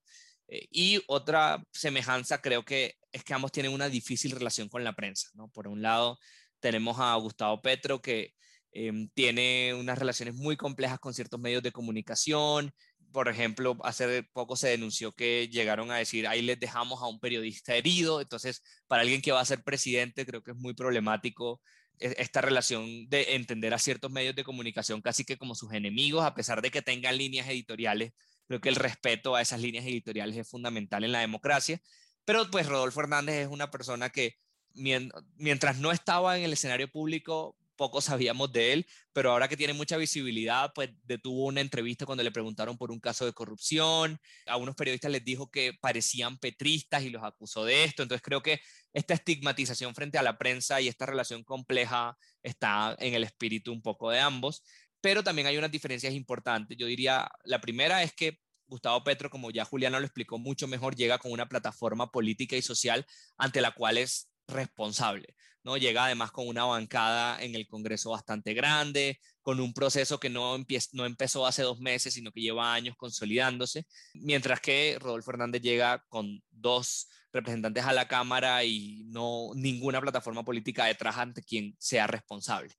Eh, 0.48 0.66
y 0.72 1.00
otra 1.06 1.62
semejanza 1.72 2.42
creo 2.42 2.64
que 2.64 2.96
es 3.12 3.22
que 3.22 3.32
ambos 3.32 3.52
tienen 3.52 3.70
una 3.70 3.88
difícil 3.88 4.32
relación 4.32 4.68
con 4.68 4.82
la 4.82 4.96
prensa, 4.96 5.28
¿no? 5.34 5.46
Por 5.50 5.68
un 5.68 5.82
lado 5.82 6.18
tenemos 6.58 6.96
a 6.98 7.14
Gustavo 7.14 7.62
Petro 7.62 8.02
que 8.02 8.34
em, 8.72 9.08
tiene 9.14 9.72
unas 9.72 9.96
relaciones 9.96 10.34
muy 10.34 10.56
complejas 10.56 10.98
con 10.98 11.14
ciertos 11.14 11.38
medios 11.38 11.62
de 11.62 11.70
comunicación, 11.70 12.74
por 13.14 13.28
ejemplo, 13.28 13.78
hace 13.84 14.24
poco 14.24 14.56
se 14.56 14.68
denunció 14.68 15.12
que 15.12 15.48
llegaron 15.48 15.92
a 15.92 15.96
decir, 15.98 16.26
ahí 16.26 16.42
les 16.42 16.58
dejamos 16.58 17.00
a 17.00 17.06
un 17.06 17.20
periodista 17.20 17.76
herido, 17.76 18.20
entonces 18.20 18.62
para 18.88 19.02
alguien 19.02 19.22
que 19.22 19.30
va 19.32 19.40
a 19.40 19.44
ser 19.44 19.62
presidente 19.62 20.26
creo 20.26 20.42
que 20.42 20.50
es 20.50 20.56
muy 20.56 20.74
problemático 20.74 21.62
e-, 22.00 22.16
esta 22.18 22.40
relación 22.40 23.08
de 23.08 23.36
entender 23.36 23.72
a 23.72 23.78
ciertos 23.78 24.10
medios 24.10 24.34
de 24.34 24.42
comunicación 24.42 25.00
casi 25.00 25.24
que 25.24 25.38
como 25.38 25.54
sus 25.54 25.72
enemigos, 25.72 26.24
a 26.24 26.34
pesar 26.34 26.60
de 26.60 26.72
que 26.72 26.82
tengan 26.82 27.16
líneas 27.16 27.48
editoriales. 27.48 28.12
Creo 28.48 28.60
que 28.60 28.68
el 28.68 28.76
respeto 28.76 29.36
a 29.36 29.42
esas 29.42 29.60
líneas 29.60 29.86
editoriales 29.86 30.36
es 30.36 30.48
fundamental 30.50 31.04
en 31.04 31.12
la 31.12 31.20
democracia. 31.20 31.80
Pero 32.24 32.50
pues 32.50 32.66
Rodolfo 32.66 33.00
Hernández 33.00 33.36
es 33.36 33.48
una 33.48 33.70
persona 33.70 34.10
que 34.10 34.34
mientras 34.74 35.78
no 35.78 35.92
estaba 35.92 36.36
en 36.36 36.44
el 36.44 36.52
escenario 36.52 36.90
público, 36.90 37.56
poco 37.76 38.00
sabíamos 38.00 38.52
de 38.52 38.72
él, 38.72 38.86
pero 39.12 39.32
ahora 39.32 39.48
que 39.48 39.56
tiene 39.56 39.72
mucha 39.72 39.96
visibilidad, 39.96 40.72
pues 40.74 40.90
detuvo 41.04 41.46
una 41.46 41.60
entrevista 41.60 42.06
cuando 42.06 42.24
le 42.24 42.30
preguntaron 42.30 42.76
por 42.76 42.90
un 42.90 43.00
caso 43.00 43.24
de 43.24 43.32
corrupción, 43.32 44.18
a 44.46 44.56
unos 44.56 44.74
periodistas 44.76 45.10
les 45.10 45.24
dijo 45.24 45.50
que 45.50 45.72
parecían 45.80 46.38
petristas 46.38 47.02
y 47.02 47.10
los 47.10 47.22
acusó 47.22 47.64
de 47.64 47.84
esto, 47.84 48.02
entonces 48.02 48.22
creo 48.22 48.42
que 48.42 48.60
esta 48.92 49.14
estigmatización 49.14 49.94
frente 49.94 50.18
a 50.18 50.22
la 50.22 50.38
prensa 50.38 50.80
y 50.80 50.88
esta 50.88 51.06
relación 51.06 51.44
compleja 51.44 52.16
está 52.42 52.96
en 52.98 53.14
el 53.14 53.24
espíritu 53.24 53.72
un 53.72 53.82
poco 53.82 54.10
de 54.10 54.20
ambos, 54.20 54.62
pero 55.00 55.22
también 55.22 55.46
hay 55.46 55.58
unas 55.58 55.70
diferencias 55.70 56.14
importantes. 56.14 56.78
Yo 56.78 56.86
diría, 56.86 57.30
la 57.44 57.60
primera 57.60 58.02
es 58.02 58.14
que 58.14 58.38
Gustavo 58.66 59.04
Petro, 59.04 59.30
como 59.30 59.50
ya 59.50 59.64
Juliana 59.64 60.00
lo 60.00 60.06
explicó 60.06 60.38
mucho 60.38 60.66
mejor, 60.66 60.96
llega 60.96 61.18
con 61.18 61.32
una 61.32 61.46
plataforma 61.46 62.10
política 62.10 62.56
y 62.56 62.62
social 62.62 63.06
ante 63.36 63.60
la 63.60 63.72
cual 63.72 63.98
es 63.98 64.30
responsable. 64.48 65.34
¿No? 65.64 65.76
Llega 65.76 66.04
además 66.04 66.30
con 66.30 66.46
una 66.46 66.64
bancada 66.64 67.42
en 67.42 67.54
el 67.54 67.66
Congreso 67.66 68.10
bastante 68.10 68.54
grande, 68.54 69.18
con 69.42 69.60
un 69.60 69.72
proceso 69.72 70.20
que 70.20 70.30
no, 70.30 70.56
no 70.92 71.06
empezó 71.06 71.46
hace 71.46 71.62
dos 71.62 71.80
meses, 71.80 72.14
sino 72.14 72.30
que 72.30 72.42
lleva 72.42 72.74
años 72.74 72.96
consolidándose, 72.96 73.86
mientras 74.14 74.60
que 74.60 74.98
Rodolfo 75.00 75.32
Hernández 75.32 75.62
llega 75.62 76.04
con 76.08 76.42
dos 76.50 77.08
representantes 77.32 77.84
a 77.84 77.92
la 77.92 78.06
Cámara 78.06 78.64
y 78.64 79.04
no 79.06 79.50
ninguna 79.54 80.00
plataforma 80.00 80.44
política 80.44 80.86
detrás 80.86 81.16
ante 81.18 81.42
quien 81.42 81.74
sea 81.78 82.06
responsable. 82.06 82.72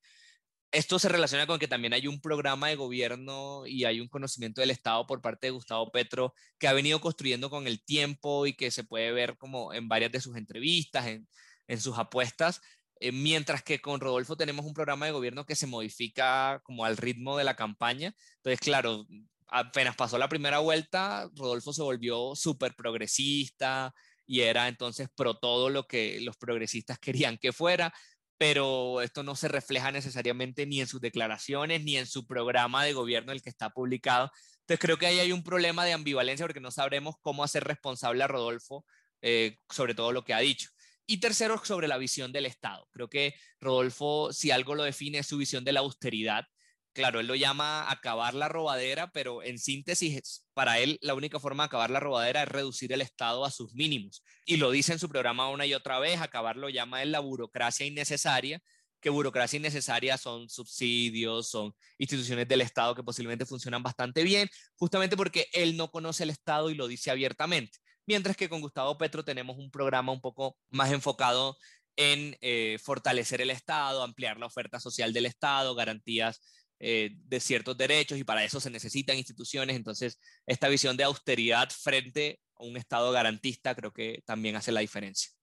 Esto 0.72 0.98
se 0.98 1.08
relaciona 1.08 1.46
con 1.46 1.58
que 1.58 1.68
también 1.68 1.92
hay 1.94 2.06
un 2.06 2.20
programa 2.20 2.68
de 2.68 2.76
gobierno 2.76 3.66
y 3.66 3.84
hay 3.84 4.00
un 4.00 4.08
conocimiento 4.08 4.60
del 4.60 4.70
Estado 4.70 5.06
por 5.06 5.22
parte 5.22 5.46
de 5.46 5.52
Gustavo 5.52 5.90
Petro 5.90 6.34
que 6.58 6.68
ha 6.68 6.72
venido 6.72 7.00
construyendo 7.00 7.48
con 7.50 7.66
el 7.66 7.82
tiempo 7.82 8.46
y 8.46 8.54
que 8.54 8.70
se 8.70 8.84
puede 8.84 9.12
ver 9.12 9.36
como 9.38 9.72
en 9.72 9.88
varias 9.88 10.12
de 10.12 10.20
sus 10.20 10.36
entrevistas, 10.36 11.06
en, 11.06 11.28
en 11.68 11.80
sus 11.80 11.96
apuestas, 11.98 12.60
eh, 13.00 13.12
mientras 13.12 13.62
que 13.62 13.80
con 13.80 14.00
Rodolfo 14.00 14.36
tenemos 14.36 14.66
un 14.66 14.74
programa 14.74 15.06
de 15.06 15.12
gobierno 15.12 15.46
que 15.46 15.56
se 15.56 15.66
modifica 15.66 16.60
como 16.64 16.84
al 16.84 16.96
ritmo 16.96 17.36
de 17.36 17.44
la 17.44 17.56
campaña. 17.56 18.14
Entonces, 18.36 18.60
claro, 18.60 19.06
apenas 19.48 19.96
pasó 19.96 20.18
la 20.18 20.28
primera 20.28 20.58
vuelta, 20.58 21.30
Rodolfo 21.34 21.72
se 21.72 21.82
volvió 21.82 22.34
súper 22.34 22.74
progresista, 22.74 23.94
y 24.26 24.40
era 24.40 24.68
entonces 24.68 25.08
pro 25.14 25.38
todo 25.38 25.70
lo 25.70 25.86
que 25.86 26.20
los 26.20 26.36
progresistas 26.36 26.98
querían 27.00 27.38
que 27.38 27.52
fuera, 27.52 27.94
pero 28.38 29.00
esto 29.00 29.22
no 29.22 29.34
se 29.36 29.48
refleja 29.48 29.90
necesariamente 29.92 30.66
ni 30.66 30.80
en 30.80 30.86
sus 30.86 31.00
declaraciones 31.00 31.82
ni 31.84 31.96
en 31.96 32.06
su 32.06 32.26
programa 32.26 32.84
de 32.84 32.92
gobierno 32.92 33.32
el 33.32 33.40
que 33.42 33.48
está 33.50 33.70
publicado. 33.70 34.30
Entonces 34.60 34.80
creo 34.80 34.98
que 34.98 35.06
ahí 35.06 35.20
hay 35.20 35.32
un 35.32 35.42
problema 35.42 35.84
de 35.84 35.94
ambivalencia 35.94 36.44
porque 36.44 36.60
no 36.60 36.70
sabremos 36.70 37.14
cómo 37.22 37.44
hacer 37.44 37.64
responsable 37.64 38.22
a 38.24 38.26
Rodolfo 38.26 38.84
eh, 39.22 39.58
sobre 39.70 39.94
todo 39.94 40.12
lo 40.12 40.24
que 40.24 40.34
ha 40.34 40.40
dicho. 40.40 40.68
Y 41.06 41.18
tercero, 41.18 41.60
sobre 41.64 41.86
la 41.86 41.98
visión 41.98 42.32
del 42.32 42.46
Estado. 42.46 42.88
Creo 42.90 43.08
que 43.08 43.34
Rodolfo, 43.60 44.32
si 44.32 44.50
algo 44.50 44.74
lo 44.74 44.82
define, 44.82 45.18
es 45.18 45.26
su 45.26 45.38
visión 45.38 45.64
de 45.64 45.72
la 45.72 45.80
austeridad. 45.80 46.44
Claro, 46.92 47.20
él 47.20 47.26
lo 47.26 47.36
llama 47.36 47.88
acabar 47.90 48.34
la 48.34 48.48
robadera, 48.48 49.12
pero 49.12 49.42
en 49.42 49.58
síntesis, 49.58 50.46
para 50.54 50.78
él 50.80 50.98
la 51.02 51.14
única 51.14 51.38
forma 51.38 51.64
de 51.64 51.66
acabar 51.66 51.90
la 51.90 52.00
robadera 52.00 52.42
es 52.42 52.48
reducir 52.48 52.92
el 52.92 53.02
Estado 53.02 53.44
a 53.44 53.50
sus 53.50 53.74
mínimos. 53.74 54.24
Y 54.46 54.56
lo 54.56 54.70
dice 54.70 54.94
en 54.94 54.98
su 54.98 55.08
programa 55.08 55.48
una 55.50 55.66
y 55.66 55.74
otra 55.74 56.00
vez, 56.00 56.20
acabarlo 56.20 56.70
llama 56.70 57.02
él 57.02 57.12
la 57.12 57.20
burocracia 57.20 57.86
innecesaria, 57.86 58.60
que 59.00 59.10
burocracia 59.10 59.58
innecesaria 59.58 60.16
son 60.18 60.48
subsidios, 60.48 61.50
son 61.50 61.72
instituciones 61.98 62.48
del 62.48 62.62
Estado 62.62 62.94
que 62.96 63.04
posiblemente 63.04 63.46
funcionan 63.46 63.82
bastante 63.82 64.24
bien, 64.24 64.48
justamente 64.76 65.16
porque 65.16 65.48
él 65.52 65.76
no 65.76 65.90
conoce 65.90 66.24
el 66.24 66.30
Estado 66.30 66.70
y 66.70 66.74
lo 66.74 66.88
dice 66.88 67.10
abiertamente 67.10 67.78
mientras 68.06 68.36
que 68.36 68.48
con 68.48 68.60
Gustavo 68.60 68.96
Petro 68.98 69.24
tenemos 69.24 69.58
un 69.58 69.70
programa 69.70 70.12
un 70.12 70.20
poco 70.20 70.56
más 70.70 70.92
enfocado 70.92 71.56
en 71.96 72.36
eh, 72.40 72.78
fortalecer 72.82 73.40
el 73.40 73.50
Estado, 73.50 74.02
ampliar 74.02 74.38
la 74.38 74.46
oferta 74.46 74.80
social 74.80 75.12
del 75.12 75.26
Estado, 75.26 75.74
garantías 75.74 76.40
eh, 76.78 77.10
de 77.14 77.40
ciertos 77.40 77.76
derechos 77.76 78.18
y 78.18 78.24
para 78.24 78.44
eso 78.44 78.60
se 78.60 78.70
necesitan 78.70 79.16
instituciones. 79.16 79.76
Entonces, 79.76 80.20
esta 80.46 80.68
visión 80.68 80.96
de 80.96 81.04
austeridad 81.04 81.70
frente 81.70 82.40
a 82.54 82.64
un 82.64 82.76
Estado 82.76 83.10
garantista 83.12 83.74
creo 83.74 83.92
que 83.92 84.22
también 84.26 84.56
hace 84.56 84.72
la 84.72 84.80
diferencia. 84.80 85.35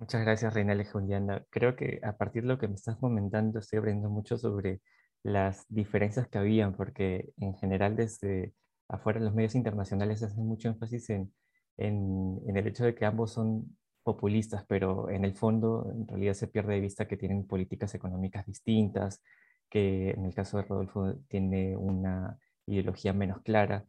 Muchas 0.00 0.22
gracias, 0.22 0.54
Reinaldo 0.54 0.82
y. 0.82 1.46
Creo 1.50 1.76
que 1.76 2.00
a 2.02 2.16
partir 2.16 2.42
de 2.42 2.48
lo 2.48 2.58
que 2.58 2.68
me 2.68 2.74
estás 2.74 2.96
comentando, 2.96 3.58
estoy 3.58 3.80
aprendiendo 3.80 4.08
mucho 4.08 4.38
sobre 4.38 4.80
las 5.22 5.66
diferencias 5.68 6.26
que 6.26 6.38
habían, 6.38 6.74
porque 6.74 7.34
en 7.36 7.54
general 7.56 7.96
desde 7.96 8.54
afuera 8.88 9.20
los 9.20 9.34
medios 9.34 9.54
internacionales 9.54 10.22
hacen 10.22 10.46
mucho 10.46 10.68
énfasis 10.68 11.10
en, 11.10 11.34
en, 11.76 12.40
el 12.56 12.66
hecho 12.66 12.84
de 12.84 12.94
que 12.94 13.04
ambos 13.04 13.32
son 13.32 13.76
populistas, 14.02 14.64
pero 14.66 15.10
en 15.10 15.26
el 15.26 15.34
fondo 15.36 15.90
en 15.92 16.08
realidad 16.08 16.32
se 16.34 16.48
pierde 16.48 16.74
de 16.74 16.80
vista 16.80 17.06
que 17.06 17.18
tienen 17.18 17.46
políticas 17.46 17.94
económicas 17.94 18.46
distintas, 18.46 19.22
que 19.68 20.12
en 20.12 20.24
el 20.24 20.34
caso 20.34 20.56
de 20.56 20.62
Rodolfo 20.64 21.14
tiene 21.28 21.76
una 21.76 22.38
ideología 22.66 23.12
menos 23.12 23.42
clara. 23.42 23.84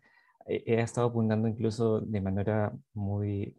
He, 0.46 0.64
he 0.74 0.82
estado 0.82 1.08
apuntando 1.08 1.48
incluso 1.48 2.02
de 2.02 2.22
manera 2.22 2.74
muy 2.94 3.58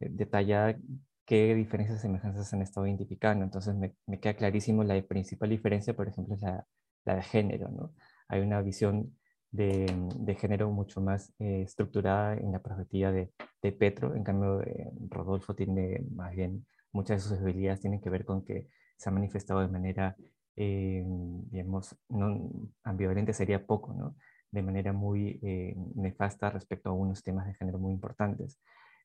detallada 0.00 0.76
qué 1.26 1.54
diferencias 1.54 1.98
y 1.98 2.02
semejanzas 2.02 2.48
se 2.48 2.56
han 2.56 2.62
estado 2.62 2.86
identificando. 2.86 3.44
Entonces 3.44 3.74
me, 3.74 3.94
me, 4.06 4.20
queda 4.20 4.34
clarísimo 4.34 4.84
la 4.84 5.00
principal 5.02 5.50
diferencia, 5.50 5.94
por 5.94 6.08
ejemplo, 6.08 6.34
es 6.34 6.42
la, 6.42 6.66
la 7.04 7.16
de 7.16 7.22
género. 7.22 7.68
¿no? 7.68 7.94
Hay 8.28 8.40
una 8.40 8.60
visión 8.62 9.16
de, 9.50 9.86
de 10.16 10.34
género 10.34 10.70
mucho 10.70 11.00
más 11.00 11.32
eh, 11.38 11.62
estructurada 11.62 12.34
en 12.34 12.52
la 12.52 12.60
perspectiva 12.60 13.12
de, 13.12 13.32
de 13.62 13.72
Petro. 13.72 14.14
En 14.14 14.24
cambio, 14.24 14.62
eh, 14.62 14.90
Rodolfo 15.08 15.54
tiene 15.54 16.04
más 16.14 16.34
bien, 16.34 16.66
muchas 16.92 17.22
de 17.22 17.28
sus 17.28 17.38
debilidades 17.38 17.80
tienen 17.80 18.00
que 18.00 18.10
ver 18.10 18.24
con 18.24 18.44
que 18.44 18.68
se 18.96 19.08
ha 19.08 19.12
manifestado 19.12 19.60
de 19.60 19.68
manera, 19.68 20.16
eh, 20.56 21.04
digamos, 21.50 21.96
no, 22.08 22.50
ambivalente 22.84 23.32
sería 23.32 23.66
poco, 23.66 23.94
¿no? 23.94 24.16
de 24.52 24.62
manera 24.62 24.92
muy 24.92 25.40
eh, 25.42 25.74
nefasta 25.94 26.50
respecto 26.50 26.90
a 26.90 26.92
unos 26.92 27.22
temas 27.22 27.46
de 27.46 27.54
género 27.54 27.78
muy 27.78 27.92
importantes 27.92 28.60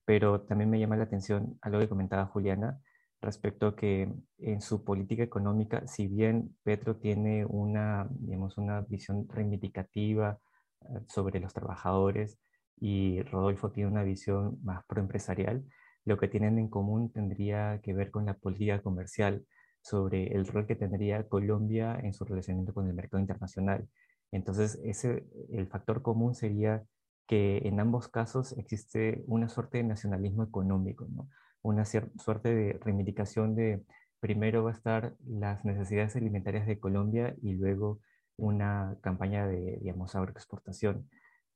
pero 0.08 0.40
también 0.44 0.70
me 0.70 0.80
llama 0.80 0.96
la 0.96 1.04
atención 1.04 1.60
algo 1.62 1.80
que 1.80 1.90
comentaba 1.90 2.28
Juliana 2.28 2.80
respecto 3.22 3.68
a 3.68 3.76
que 3.76 4.10
en 4.38 4.62
su 4.62 4.86
política 4.86 5.22
económica, 5.22 5.86
si 5.86 6.08
bien 6.08 6.56
Petro 6.64 6.96
tiene 6.96 7.46
una, 7.46 8.08
digamos, 8.12 8.58
una 8.58 8.80
visión 8.82 9.28
reivindicativa 9.28 10.40
eh, 10.82 11.02
sobre 11.10 11.42
los 11.42 11.54
trabajadores 11.54 12.40
y 12.80 13.22
Rodolfo 13.24 13.72
tiene 13.72 13.92
una 13.92 14.04
visión 14.04 14.58
más 14.64 14.86
proempresarial, 14.86 15.66
lo 16.06 16.18
que 16.18 16.30
tienen 16.30 16.58
en 16.58 16.70
común 16.70 17.12
tendría 17.12 17.82
que 17.84 17.94
ver 17.94 18.10
con 18.10 18.26
la 18.26 18.36
política 18.36 18.82
comercial, 18.82 19.46
sobre 19.82 20.28
el 20.34 20.48
rol 20.48 20.66
que 20.68 20.78
tendría 20.78 21.28
Colombia 21.28 22.00
en 22.02 22.14
su 22.14 22.24
relacionamiento 22.24 22.74
con 22.74 22.88
el 22.88 22.94
mercado 22.94 23.20
internacional. 23.20 23.90
Entonces, 24.32 24.80
ese, 24.86 25.28
el 25.52 25.68
factor 25.68 26.02
común 26.02 26.34
sería 26.34 26.86
que 27.28 27.60
en 27.66 27.80
ambos 27.80 28.08
casos 28.08 28.58
existe 28.58 29.24
una 29.28 29.50
suerte 29.50 29.80
de 29.80 29.84
nacionalismo 29.84 30.44
económico, 30.44 31.06
¿no? 31.10 31.30
una 31.62 31.86
suerte 31.86 32.56
de 32.56 32.80
reivindicación 32.82 33.56
de 33.56 33.84
primero 34.20 34.64
va 34.64 34.72
a 34.72 34.74
estar 34.74 35.16
las 35.26 35.66
necesidades 35.66 36.16
alimentarias 36.16 36.66
de 36.66 36.80
Colombia 36.80 37.36
y 37.42 37.54
luego 37.54 38.00
una 38.38 38.98
campaña 39.02 39.48
de, 39.48 39.78
digamos, 39.82 40.16
agroexportación. 40.16 41.10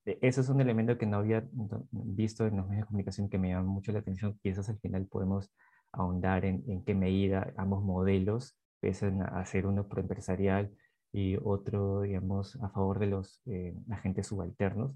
E, 0.06 0.20
eso 0.22 0.42
es 0.42 0.50
un 0.50 0.62
elemento 0.62 0.98
que 0.98 1.06
no 1.06 1.18
había 1.18 1.48
visto 1.92 2.46
en 2.46 2.58
los 2.58 2.68
medios 2.68 2.86
de 2.86 2.88
comunicación 2.88 3.30
que 3.30 3.38
me 3.38 3.50
llama 3.50 3.70
mucho 3.70 3.92
la 3.92 4.00
atención. 4.00 4.38
Quizás 4.44 4.70
al 4.70 4.80
final 4.80 5.08
podemos 5.08 5.52
ahondar 5.92 6.46
en, 6.46 6.64
en 6.68 6.84
qué 6.84 6.96
medida 6.96 7.54
ambos 7.58 7.84
modelos 7.84 8.58
pesen 8.80 9.22
a 9.22 9.46
ser 9.46 9.66
uno 9.68 9.88
proempresarial 9.88 10.72
y 11.14 11.38
otro, 11.44 12.02
digamos, 12.02 12.58
a 12.62 12.70
favor 12.70 13.00
de 13.00 13.08
los 13.08 13.42
eh, 13.46 13.76
agentes 13.92 14.28
subalternos 14.28 14.96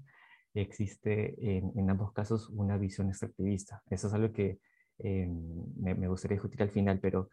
existe 0.62 1.34
en, 1.58 1.90
ambos 1.90 2.12
casos 2.12 2.48
una 2.50 2.76
visión 2.78 3.08
extractivista. 3.08 3.82
Eso 3.90 4.08
es 4.08 4.14
algo 4.14 4.32
que 4.32 4.58
eh, 4.98 5.28
me, 5.76 6.08
gustaría 6.08 6.36
discutir 6.36 6.62
al 6.62 6.70
final, 6.70 6.98
pero 7.00 7.30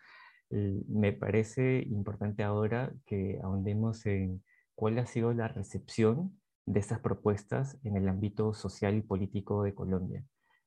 me 0.50 1.14
parece 1.14 1.82
importante 1.88 2.44
ahora 2.44 2.94
que 3.06 3.40
ahondemos 3.42 4.06
en 4.06 4.44
cuál 4.76 5.00
ha 5.00 5.06
sido 5.06 5.34
la 5.34 5.48
recepción 5.48 6.40
de 6.66 6.80
estas 6.80 7.00
propuestas 7.00 7.80
en 7.84 7.98
el 7.98 8.08
ámbito 8.08 8.54
social 8.54 8.96
y 8.96 9.02
político 9.02 9.64
de 9.64 9.74
Colombia. 9.74 10.24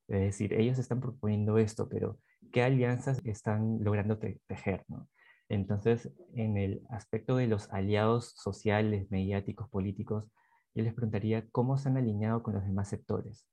Es 0.08 0.20
decir, 0.20 0.54
ellos 0.54 0.78
están 0.78 1.00
proponiendo 1.00 1.58
esto, 1.58 1.88
pero 1.88 2.18
¿qué 2.52 2.62
alianzas 2.62 3.20
están 3.24 3.78
logrando 3.82 4.18
tejer? 4.18 4.84
¿no? 4.88 5.08
Entonces, 5.48 6.12
en 6.34 6.56
el 6.56 6.82
aspecto 6.90 7.36
de 7.36 7.46
los 7.46 7.70
aliados 7.72 8.34
sociales, 8.36 9.10
mediáticos, 9.10 9.68
políticos, 9.68 10.24
yo 10.76 10.82
les 10.82 10.92
preguntaría 10.92 11.48
cómo 11.52 11.78
se 11.78 11.88
han 11.88 11.96
alineado 11.96 12.42
con 12.42 12.52
los 12.52 12.64
demás 12.64 12.90
sectores. 12.90 13.46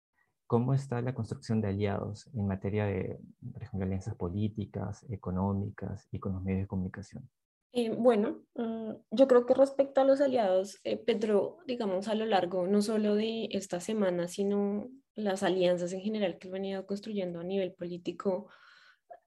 ¿Cómo 0.45 0.73
está 0.73 1.01
la 1.01 1.15
construcción 1.15 1.61
de 1.61 1.69
aliados 1.69 2.29
en 2.33 2.47
materia 2.47 2.85
de, 2.85 3.17
por 3.53 3.63
ejemplo, 3.63 3.85
alianzas 3.85 4.15
políticas, 4.15 5.05
económicas 5.09 6.05
y 6.11 6.19
con 6.19 6.33
los 6.33 6.43
medios 6.43 6.63
de 6.63 6.67
comunicación? 6.67 7.29
Eh, 7.71 7.95
bueno, 7.97 8.41
mm, 8.55 8.91
yo 9.11 9.27
creo 9.29 9.45
que 9.45 9.53
respecto 9.53 10.01
a 10.01 10.03
los 10.03 10.19
aliados, 10.19 10.79
eh, 10.83 10.97
Pedro, 10.97 11.59
digamos, 11.65 12.09
a 12.09 12.15
lo 12.15 12.25
largo 12.25 12.67
no 12.67 12.81
solo 12.81 13.15
de 13.15 13.47
esta 13.51 13.79
semana, 13.79 14.27
sino 14.27 14.89
las 15.15 15.43
alianzas 15.43 15.93
en 15.93 16.01
general 16.01 16.37
que 16.37 16.49
ha 16.49 16.51
venido 16.51 16.85
construyendo 16.85 17.39
a 17.39 17.45
nivel 17.45 17.73
político, 17.73 18.49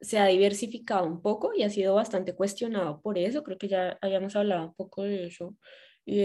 se 0.03 0.19
ha 0.19 0.27
diversificado 0.27 1.07
un 1.07 1.23
poco 1.23 1.55
y 1.55 1.63
ha 1.63 1.71
sido 1.71 1.95
bastante 1.95 2.35
cuestionado 2.35 3.01
por 3.01 3.17
eso. 3.17 3.43
Creo 3.43 3.57
que 3.57 3.69
ya 3.69 3.99
habíamos 4.03 4.37
hablado 4.37 4.67
un 4.67 4.75
poco 4.75 5.03
de 5.03 5.25
eso 5.27 5.57
y 6.09 6.23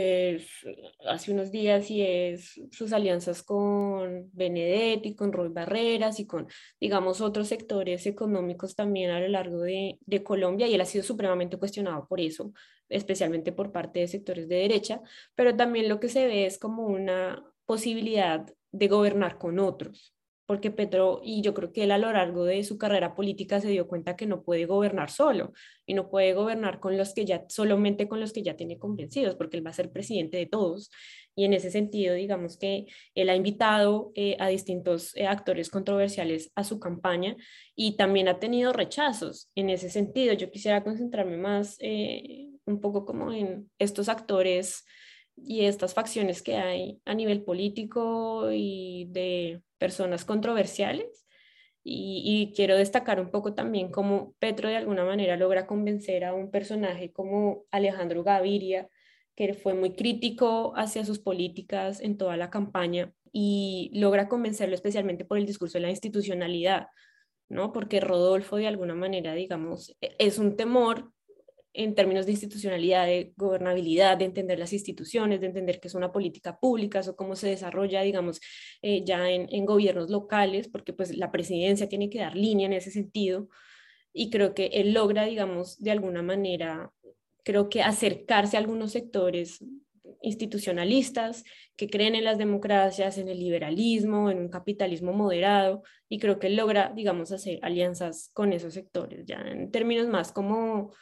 hace 1.08 1.32
unos 1.32 1.52
días 1.52 1.90
y 1.90 2.04
es 2.04 2.62
sus 2.72 2.94
alianzas 2.94 3.42
con 3.42 4.30
Benedetti, 4.32 5.16
con 5.16 5.34
Roy 5.34 5.50
Barreras 5.50 6.20
y 6.20 6.28
con, 6.28 6.48
digamos, 6.80 7.20
otros 7.20 7.48
sectores 7.48 8.06
económicos 8.06 8.76
también 8.76 9.10
a 9.10 9.20
lo 9.20 9.28
largo 9.28 9.62
de, 9.62 9.98
Colombia 10.24 10.68
y 10.68 10.76
él 10.76 10.82
ha 10.82 10.86
sido 10.86 11.04
supremamente 11.04 11.58
cuestionado 11.58 12.08
por 12.08 12.22
eso, 12.22 12.54
especialmente 12.90 13.52
por 13.52 13.72
parte 13.72 14.02
de 14.02 14.08
sectores 14.08 14.48
de 14.48 14.58
derecha, 14.58 15.02
pero 15.34 15.56
también 15.56 15.90
lo 15.90 16.00
que 16.00 16.10
se 16.10 16.28
ve 16.28 16.46
es 16.46 16.60
como 16.60 16.86
una 16.86 17.44
posibilidad 17.66 18.46
de 18.72 18.88
gobernar 18.88 19.40
con 19.40 19.58
otros 19.58 20.14
porque 20.52 20.70
Petro, 20.70 21.22
y 21.24 21.42
yo 21.42 21.54
creo 21.54 21.72
que 21.72 21.86
él 21.86 21.92
a 21.92 21.98
lo 21.98 22.12
largo 22.12 22.44
de 22.44 22.62
su 22.66 22.78
carrera 22.78 23.16
política 23.16 23.62
se 23.62 23.70
dio 23.70 23.88
cuenta 23.88 24.18
que 24.18 24.26
no 24.26 24.44
puede 24.44 24.66
gobernar 24.66 25.10
solo 25.10 25.54
y 25.86 25.94
no 25.94 26.10
puede 26.10 26.34
gobernar 26.34 26.82
con 26.82 26.98
los 26.98 27.14
que 27.14 27.24
ya, 27.24 27.46
solamente 27.48 28.10
con 28.10 28.20
los 28.20 28.34
que 28.34 28.44
ya 28.44 28.58
tiene 28.58 28.78
convencidos, 28.78 29.36
porque 29.36 29.56
él 29.56 29.66
va 29.66 29.70
a 29.70 29.76
ser 29.76 29.94
presidente 29.94 30.36
de 30.36 30.48
todos. 30.48 30.92
Y 31.36 31.46
en 31.46 31.54
ese 31.54 31.72
sentido, 31.72 32.16
digamos 32.16 32.58
que 32.58 32.88
él 33.16 33.30
ha 33.30 33.36
invitado 33.38 34.12
eh, 34.14 34.36
a 34.42 34.50
distintos 34.50 35.16
eh, 35.16 35.26
actores 35.26 35.70
controversiales 35.70 36.52
a 36.56 36.66
su 36.66 36.82
campaña 36.82 37.38
y 37.74 37.96
también 37.96 38.28
ha 38.28 38.40
tenido 38.40 38.74
rechazos. 38.74 39.50
En 39.56 39.70
ese 39.70 39.90
sentido, 39.90 40.34
yo 40.34 40.52
quisiera 40.52 40.84
concentrarme 40.84 41.38
más 41.38 41.78
eh, 41.80 42.50
un 42.66 42.82
poco 42.82 43.06
como 43.06 43.32
en 43.32 43.72
estos 43.80 44.10
actores 44.10 44.84
y 45.44 45.66
estas 45.66 45.94
facciones 45.94 46.42
que 46.42 46.58
hay 46.58 47.02
a 47.06 47.14
nivel 47.14 47.44
político 47.44 48.50
y 48.52 49.08
de 49.10 49.62
personas 49.78 50.26
controversiales. 50.26 51.26
Y, 51.84 52.54
quiero 52.56 52.78
destacar 52.78 53.20
un 53.20 53.32
poco 53.32 53.56
también 53.56 53.90
cómo 53.90 54.36
Petro 54.40 54.70
de 54.70 54.76
alguna 54.78 55.04
manera 55.04 55.36
logra 55.36 55.66
convencer 55.66 56.24
a 56.26 56.34
un 56.34 56.52
personaje 56.52 57.12
como 57.12 57.66
Alejandro 57.72 58.24
Gaviria, 58.24 58.88
que 59.36 59.56
fue 59.56 59.74
muy 59.74 59.96
crítico 59.96 60.74
hacia 60.76 61.06
sus 61.06 61.18
políticas 61.20 62.00
en 62.02 62.18
toda 62.18 62.38
la 62.38 62.52
campaña 62.52 63.14
y 63.32 63.90
logra 63.96 64.28
convencerlo 64.28 64.76
especialmente 64.76 65.26
por 65.26 65.40
el 65.40 65.48
discurso 65.48 65.80
de 65.80 65.84
la 65.84 65.90
institucionalidad, 65.90 66.88
¿no? 67.50 67.72
Porque 67.72 68.00
Rodolfo 68.00 68.58
de 68.58 68.68
alguna 68.68 68.94
manera, 68.94 69.34
digamos, 69.34 69.96
e, 70.02 70.16
es 70.20 70.38
un 70.38 70.56
temor 70.58 71.12
en 71.74 71.96
términos 71.96 72.26
de 72.26 72.34
institucionalidad, 72.34 73.06
de 73.06 73.34
gobernabilidad, 73.38 74.18
de 74.18 74.26
entender 74.26 74.60
las 74.60 74.74
instituciones, 74.74 75.42
de 75.42 75.48
entender 75.48 75.80
qué 75.80 75.88
es 75.88 75.96
una 75.96 76.12
política 76.12 76.60
pública, 76.60 77.02
o 77.08 77.16
cómo 77.16 77.36
se 77.36 77.50
desarrolla, 77.50 78.02
digamos, 78.02 78.42
eh, 78.82 79.04
ya 79.06 79.30
en, 79.30 79.48
en, 79.52 79.66
gobiernos 79.66 80.10
locales, 80.10 80.68
porque 80.68 80.94
pues 80.94 81.16
la 81.16 81.32
presidencia 81.32 81.88
tiene 81.88 82.10
que 82.10 82.20
dar 82.20 82.36
línea 82.36 82.68
en 82.68 82.74
ese 82.74 82.92
sentido. 82.92 83.50
Y 84.14 84.30
creo 84.30 84.54
que 84.54 84.68
él 84.74 84.94
logra, 84.94 85.26
digamos, 85.26 85.80
de 85.80 85.92
alguna 85.92 86.22
manera, 86.22 86.92
creo 87.44 87.70
que 87.70 87.82
acercarse 87.82 88.58
a 88.58 88.60
algunos 88.60 88.92
sectores 88.92 89.64
institucionalistas 90.22 91.44
que 91.76 91.90
creen 91.90 92.16
en 92.16 92.24
las 92.24 92.38
democracias, 92.38 93.18
en 93.18 93.30
el 93.30 93.40
liberalismo, 93.40 94.30
en 94.30 94.40
un 94.40 94.50
capitalismo 94.50 95.14
moderado, 95.14 95.84
y 96.10 96.20
creo 96.20 96.40
que 96.40 96.48
él 96.48 96.56
logra, 96.56 96.92
digamos, 96.96 97.32
hacer 97.32 97.60
alianzas 97.62 98.30
con 98.34 98.54
esos 98.54 98.74
sectores, 98.74 99.26
ya 99.26 99.42
en 99.42 99.72
términos 99.72 100.08
más 100.08 100.32
como 100.32 100.94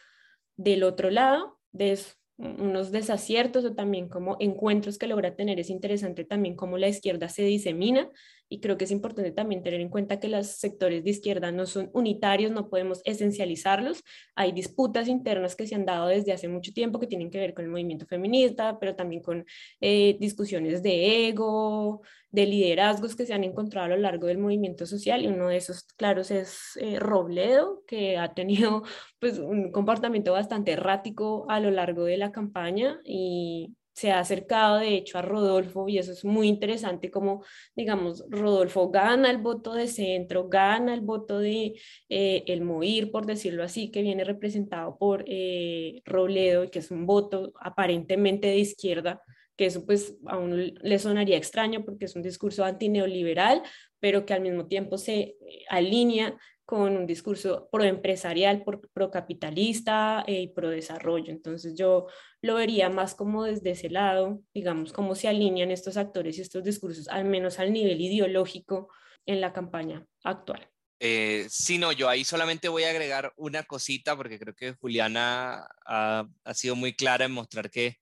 del 0.59 0.83
otro 0.83 1.09
lado, 1.09 1.57
de 1.71 1.97
unos 2.35 2.91
desaciertos 2.91 3.63
o 3.63 3.75
también 3.75 4.09
como 4.09 4.35
encuentros 4.39 4.97
que 4.97 5.07
logra 5.07 5.35
tener. 5.35 5.57
Es 5.59 5.69
interesante 5.69 6.25
también 6.25 6.55
cómo 6.55 6.77
la 6.77 6.89
izquierda 6.89 7.29
se 7.29 7.43
disemina 7.43 8.09
y 8.49 8.59
creo 8.59 8.77
que 8.77 8.85
es 8.85 8.91
importante 8.91 9.31
también 9.31 9.61
tener 9.63 9.79
en 9.79 9.89
cuenta 9.89 10.19
que 10.19 10.27
los 10.27 10.47
sectores 10.47 11.03
de 11.03 11.11
izquierda 11.11 11.51
no 11.51 11.67
son 11.67 11.91
unitarios, 11.93 12.51
no 12.51 12.67
podemos 12.67 13.01
esencializarlos. 13.05 14.03
Hay 14.35 14.51
disputas 14.51 15.07
internas 15.07 15.55
que 15.55 15.67
se 15.67 15.75
han 15.75 15.85
dado 15.85 16.07
desde 16.07 16.33
hace 16.33 16.47
mucho 16.47 16.73
tiempo 16.73 16.99
que 16.99 17.07
tienen 17.07 17.29
que 17.29 17.39
ver 17.39 17.53
con 17.53 17.65
el 17.65 17.71
movimiento 17.71 18.07
feminista, 18.07 18.79
pero 18.79 18.95
también 18.95 19.21
con 19.21 19.45
eh, 19.81 20.17
discusiones 20.19 20.81
de 20.81 21.27
ego, 21.27 22.01
de 22.31 22.45
liderazgos 22.45 23.15
que 23.15 23.25
se 23.25 23.33
han 23.33 23.43
encontrado 23.43 23.85
a 23.85 23.89
lo 23.89 23.97
largo 23.97 24.27
del 24.27 24.37
movimiento 24.37 24.85
social 24.85 25.23
y 25.23 25.27
uno 25.27 25.49
de 25.49 25.57
esos 25.57 25.83
claros 25.83 26.31
es 26.31 26.77
eh, 26.77 26.99
Robledo, 26.99 27.83
que 27.87 28.17
ha 28.17 28.33
tenido 28.33 28.83
pues 29.19 29.37
un 29.39 29.71
comportamiento 29.71 30.31
bastante 30.33 30.71
errático 30.73 31.45
a 31.49 31.59
lo 31.59 31.71
largo 31.71 32.05
de 32.05 32.17
la 32.17 32.31
campaña 32.31 32.99
y 33.03 33.75
se 33.99 34.11
ha 34.11 34.19
acercado 34.19 34.77
de 34.77 34.95
hecho 34.95 35.17
a 35.17 35.21
Rodolfo 35.21 35.89
y 35.89 35.97
eso 35.97 36.13
es 36.13 36.23
muy 36.23 36.47
interesante 36.47 37.11
como, 37.11 37.43
digamos, 37.75 38.23
Rodolfo 38.29 38.89
gana 38.89 39.29
el 39.29 39.39
voto 39.39 39.73
de 39.73 39.87
centro, 39.87 40.47
gana 40.47 40.93
el 40.93 41.01
voto 41.01 41.39
de 41.39 41.77
eh, 42.07 42.43
el 42.47 42.61
MOIR, 42.61 43.11
por 43.11 43.25
decirlo 43.25 43.61
así, 43.61 43.91
que 43.91 44.01
viene 44.01 44.23
representado 44.23 44.97
por 44.97 45.25
eh, 45.27 46.01
Robledo, 46.05 46.71
que 46.71 46.79
es 46.79 46.91
un 46.91 47.05
voto 47.05 47.51
aparentemente 47.59 48.47
de 48.47 48.59
izquierda, 48.59 49.21
que 49.57 49.65
eso 49.65 49.85
pues 49.85 50.15
a 50.27 50.37
uno 50.37 50.55
le 50.55 50.99
sonaría 50.99 51.35
extraño 51.35 51.83
porque 51.83 52.05
es 52.05 52.15
un 52.15 52.21
discurso 52.21 52.63
antineoliberal, 52.63 53.61
pero 53.99 54.25
que 54.25 54.33
al 54.33 54.39
mismo 54.39 54.67
tiempo 54.67 54.97
se 54.97 55.19
eh, 55.19 55.37
alinea 55.67 56.37
con 56.69 56.95
un 56.95 57.07
discurso 57.07 57.67
proempresarial, 57.71 58.63
procapitalista 58.93 60.21
pro 60.23 60.31
eh, 60.31 60.41
y 60.41 60.47
pro 60.49 60.69
desarrollo. 60.69 61.31
Entonces 61.31 61.73
yo 61.75 62.05
lo 62.43 62.53
vería 62.53 62.91
más 62.91 63.15
como 63.15 63.43
desde 63.45 63.71
ese 63.71 63.89
lado, 63.89 64.43
digamos, 64.53 64.93
cómo 64.93 65.15
se 65.15 65.27
alinean 65.27 65.71
estos 65.71 65.97
actores 65.97 66.37
y 66.37 66.41
estos 66.41 66.63
discursos, 66.63 67.07
al 67.07 67.25
menos 67.25 67.57
al 67.57 67.73
nivel 67.73 67.99
ideológico 67.99 68.87
en 69.25 69.41
la 69.41 69.51
campaña 69.51 70.05
actual. 70.23 70.69
Eh, 70.99 71.47
sí, 71.49 71.79
no, 71.79 71.91
yo 71.91 72.07
ahí 72.07 72.23
solamente 72.23 72.69
voy 72.69 72.83
a 72.83 72.91
agregar 72.91 73.33
una 73.35 73.63
cosita 73.63 74.15
porque 74.15 74.37
creo 74.37 74.53
que 74.53 74.73
Juliana 74.73 75.67
ha 75.87 76.53
sido 76.53 76.75
muy 76.75 76.93
clara 76.93 77.25
en 77.25 77.31
mostrar 77.31 77.71
que 77.71 77.95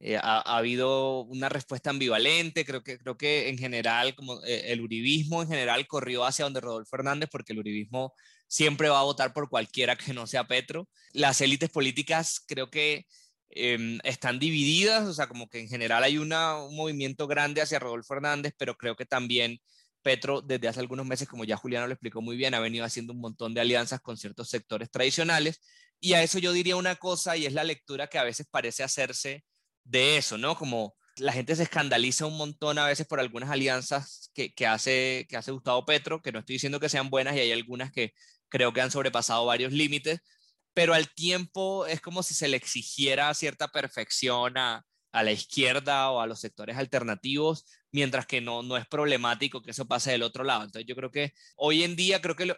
eh, 0.00 0.16
ha, 0.16 0.40
habido 0.56 1.22
una 1.24 1.48
respuesta 1.48 1.90
ambivalente, 1.90 2.64
creo 2.64 2.82
que, 2.84 2.98
creo 2.98 3.16
que 3.16 3.48
en 3.48 3.58
general, 3.58 4.14
como 4.14 4.42
eh, 4.44 4.72
el 4.72 4.80
uribismo 4.80 5.42
en 5.42 5.48
general 5.48 5.86
corrió 5.88 6.24
hacia 6.24 6.44
donde 6.44 6.60
Rodolfo 6.60 6.96
Hernández, 6.96 7.28
porque 7.32 7.52
el 7.52 7.58
uribismo 7.58 8.14
siempre 8.46 8.88
va 8.88 9.00
a 9.00 9.04
votar 9.04 9.32
por 9.32 9.48
cualquiera 9.48 9.96
que 9.96 10.14
no 10.14 10.26
sea 10.26 10.46
Petro. 10.46 10.88
Las 11.12 11.40
élites 11.40 11.70
políticas 11.70 12.40
creo 12.46 12.70
que 12.70 13.06
em, 13.50 13.98
están 14.04 14.38
divididas, 14.38 15.06
o 15.08 15.14
sea, 15.14 15.26
como 15.28 15.48
que 15.48 15.60
en 15.60 15.68
general 15.68 16.04
hay 16.04 16.18
un 16.18 16.28
movimiento 16.74 17.26
grande 17.26 17.60
hacia 17.62 17.78
Rodolfo 17.80 18.14
Hernández, 18.14 18.54
pero 18.56 18.76
creo 18.76 18.96
que 18.96 19.06
también 19.06 19.60
Petro 20.02 20.42
desde 20.42 20.68
hace 20.68 20.80
algunos 20.80 21.06
meses, 21.06 21.28
como 21.28 21.44
ya 21.44 21.56
Juliano 21.56 21.86
lo 21.86 21.92
explicó 21.94 22.22
muy 22.22 22.36
bien, 22.36 22.54
ha 22.54 22.60
venido 22.60 22.84
haciendo 22.84 23.12
un 23.12 23.20
montón 23.20 23.54
de 23.54 23.60
alianzas 23.60 24.00
con 24.00 24.16
ciertos 24.16 24.48
sectores 24.48 24.90
tradicionales. 24.90 25.60
Y 26.00 26.12
a 26.14 26.22
eso 26.22 26.38
yo 26.38 26.52
diría 26.52 26.76
una 26.76 26.96
cosa, 26.96 27.36
y 27.36 27.46
es 27.46 27.52
la 27.52 27.64
lectura 27.64 28.06
que 28.06 28.18
a 28.18 28.24
veces 28.24 28.46
parece 28.50 28.84
hacerse 28.84 29.44
de 29.88 30.18
eso, 30.18 30.38
¿no? 30.38 30.56
Como 30.56 30.94
la 31.16 31.32
gente 31.32 31.56
se 31.56 31.64
escandaliza 31.64 32.26
un 32.26 32.36
montón 32.36 32.78
a 32.78 32.86
veces 32.86 33.06
por 33.06 33.20
algunas 33.20 33.50
alianzas 33.50 34.30
que, 34.34 34.52
que, 34.52 34.66
hace, 34.66 35.26
que 35.28 35.36
hace 35.36 35.50
Gustavo 35.50 35.84
Petro, 35.84 36.22
que 36.22 36.32
no 36.32 36.40
estoy 36.40 36.54
diciendo 36.54 36.80
que 36.80 36.88
sean 36.88 37.10
buenas 37.10 37.34
y 37.36 37.40
hay 37.40 37.52
algunas 37.52 37.90
que 37.90 38.12
creo 38.48 38.72
que 38.72 38.80
han 38.80 38.90
sobrepasado 38.90 39.44
varios 39.46 39.72
límites, 39.72 40.20
pero 40.74 40.94
al 40.94 41.12
tiempo 41.12 41.86
es 41.86 42.00
como 42.00 42.22
si 42.22 42.34
se 42.34 42.48
le 42.48 42.56
exigiera 42.56 43.32
cierta 43.34 43.68
perfección 43.68 44.56
a, 44.58 44.84
a 45.12 45.22
la 45.22 45.32
izquierda 45.32 46.10
o 46.10 46.20
a 46.20 46.26
los 46.26 46.40
sectores 46.40 46.76
alternativos, 46.76 47.64
mientras 47.90 48.26
que 48.26 48.40
no, 48.40 48.62
no 48.62 48.76
es 48.76 48.86
problemático 48.86 49.62
que 49.62 49.72
eso 49.72 49.88
pase 49.88 50.12
del 50.12 50.22
otro 50.22 50.44
lado. 50.44 50.64
Entonces 50.64 50.86
yo 50.86 50.94
creo 50.94 51.10
que 51.10 51.32
hoy 51.56 51.82
en 51.82 51.96
día 51.96 52.20
creo 52.20 52.36
que 52.36 52.54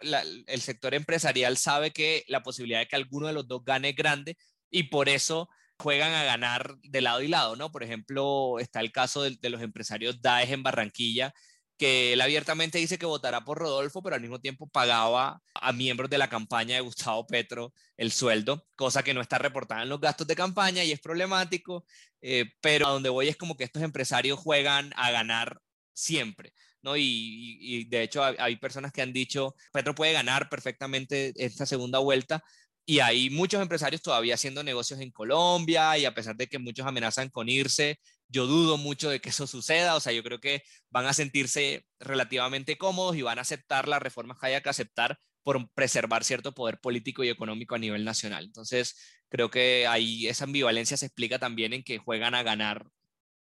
el 0.47 0.61
sector 0.61 0.93
empresarial 0.93 1.57
sabe 1.57 1.91
que 1.91 2.23
la 2.27 2.43
posibilidad 2.43 2.79
de 2.79 2.87
que 2.87 2.95
alguno 2.95 3.27
de 3.27 3.33
los 3.33 3.47
dos 3.47 3.63
gane 3.63 3.93
grande 3.93 4.37
y 4.69 4.83
por 4.83 5.09
eso 5.09 5.49
juegan 5.81 6.13
a 6.13 6.23
ganar 6.23 6.77
de 6.83 7.01
lado 7.01 7.21
y 7.21 7.27
lado, 7.27 7.55
¿no? 7.55 7.71
Por 7.71 7.83
ejemplo, 7.83 8.59
está 8.59 8.79
el 8.79 8.91
caso 8.91 9.23
de, 9.23 9.49
los 9.49 9.61
empresarios 9.61 10.21
Daesh 10.21 10.51
en 10.51 10.63
Barranquilla, 10.63 11.33
que 11.77 12.13
él 12.13 12.21
abiertamente 12.21 12.77
dice 12.77 12.99
que 12.99 13.07
votará 13.07 13.43
por 13.43 13.57
Rodolfo, 13.57 14.03
pero 14.03 14.15
al 14.15 14.21
mismo 14.21 14.39
tiempo 14.39 14.69
pagaba 14.69 15.41
a 15.55 15.73
miembros 15.73 16.09
de 16.09 16.19
la 16.19 16.29
campaña 16.29 16.75
de 16.75 16.81
Gustavo 16.81 17.25
Petro 17.25 17.73
el 17.97 18.11
sueldo, 18.11 18.67
cosa 18.75 19.03
que 19.03 19.15
no 19.15 19.21
está 19.21 19.39
reportada 19.39 19.81
en 19.81 19.89
los 19.89 19.99
gastos 19.99 20.27
de 20.27 20.35
campaña 20.35 20.83
y 20.83 20.91
es 20.91 20.99
problemático, 20.99 21.85
eh, 22.21 22.45
pero 22.61 22.87
a 22.87 22.91
donde 22.91 23.09
voy 23.09 23.27
es 23.29 23.37
como 23.37 23.57
que 23.57 23.63
estos 23.63 23.81
empresarios 23.81 24.37
juegan 24.39 24.93
a 24.95 25.09
ganar 25.11 25.59
siempre. 25.93 26.53
¿no? 26.83 26.97
Y 26.97 27.85
de 27.89 28.03
hecho 28.03 28.23
hay 28.23 28.55
personas 28.57 28.91
que 28.91 29.01
han 29.01 29.13
dicho, 29.13 29.55
Petro 29.71 29.93
puede 29.93 30.13
ganar 30.13 30.49
perfectamente 30.49 31.33
esta 31.35 31.65
segunda 31.65 31.99
vuelta, 31.99 32.43
y 32.85 32.99
hay 32.99 33.29
muchos 33.29 33.61
empresarios 33.61 34.01
todavía 34.01 34.35
haciendo 34.35 34.63
negocios 34.63 34.99
en 34.99 35.11
Colombia 35.11 35.97
y 35.97 36.05
a 36.05 36.13
pesar 36.13 36.35
de 36.35 36.47
que 36.47 36.59
muchos 36.59 36.85
amenazan 36.85 37.29
con 37.29 37.49
irse, 37.49 37.99
yo 38.27 38.47
dudo 38.47 38.77
mucho 38.77 39.09
de 39.09 39.19
que 39.19 39.29
eso 39.29 39.47
suceda, 39.47 39.95
o 39.95 39.99
sea, 39.99 40.13
yo 40.13 40.23
creo 40.23 40.39
que 40.39 40.63
van 40.89 41.05
a 41.05 41.13
sentirse 41.13 41.85
relativamente 41.99 42.77
cómodos 42.77 43.15
y 43.15 43.21
van 43.21 43.37
a 43.39 43.41
aceptar 43.41 43.87
las 43.87 44.01
reformas 44.01 44.37
que 44.39 44.47
haya 44.47 44.61
que 44.61 44.69
aceptar 44.69 45.19
por 45.43 45.69
preservar 45.73 46.23
cierto 46.23 46.53
poder 46.53 46.79
político 46.79 47.23
y 47.23 47.29
económico 47.29 47.75
a 47.75 47.79
nivel 47.79 48.05
nacional. 48.05 48.45
Entonces, 48.45 48.95
creo 49.29 49.49
que 49.49 49.87
ahí 49.87 50.27
esa 50.27 50.45
ambivalencia 50.45 50.97
se 50.97 51.07
explica 51.07 51.39
también 51.39 51.73
en 51.73 51.83
que 51.83 51.97
juegan 51.97 52.35
a 52.35 52.43
ganar, 52.43 52.87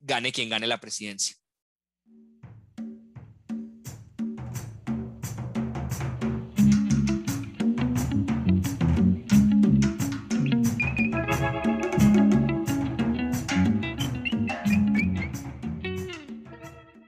gane 0.01 0.33
quien 0.33 0.49
gane 0.49 0.67
la 0.67 0.81
presidencia. 0.81 1.37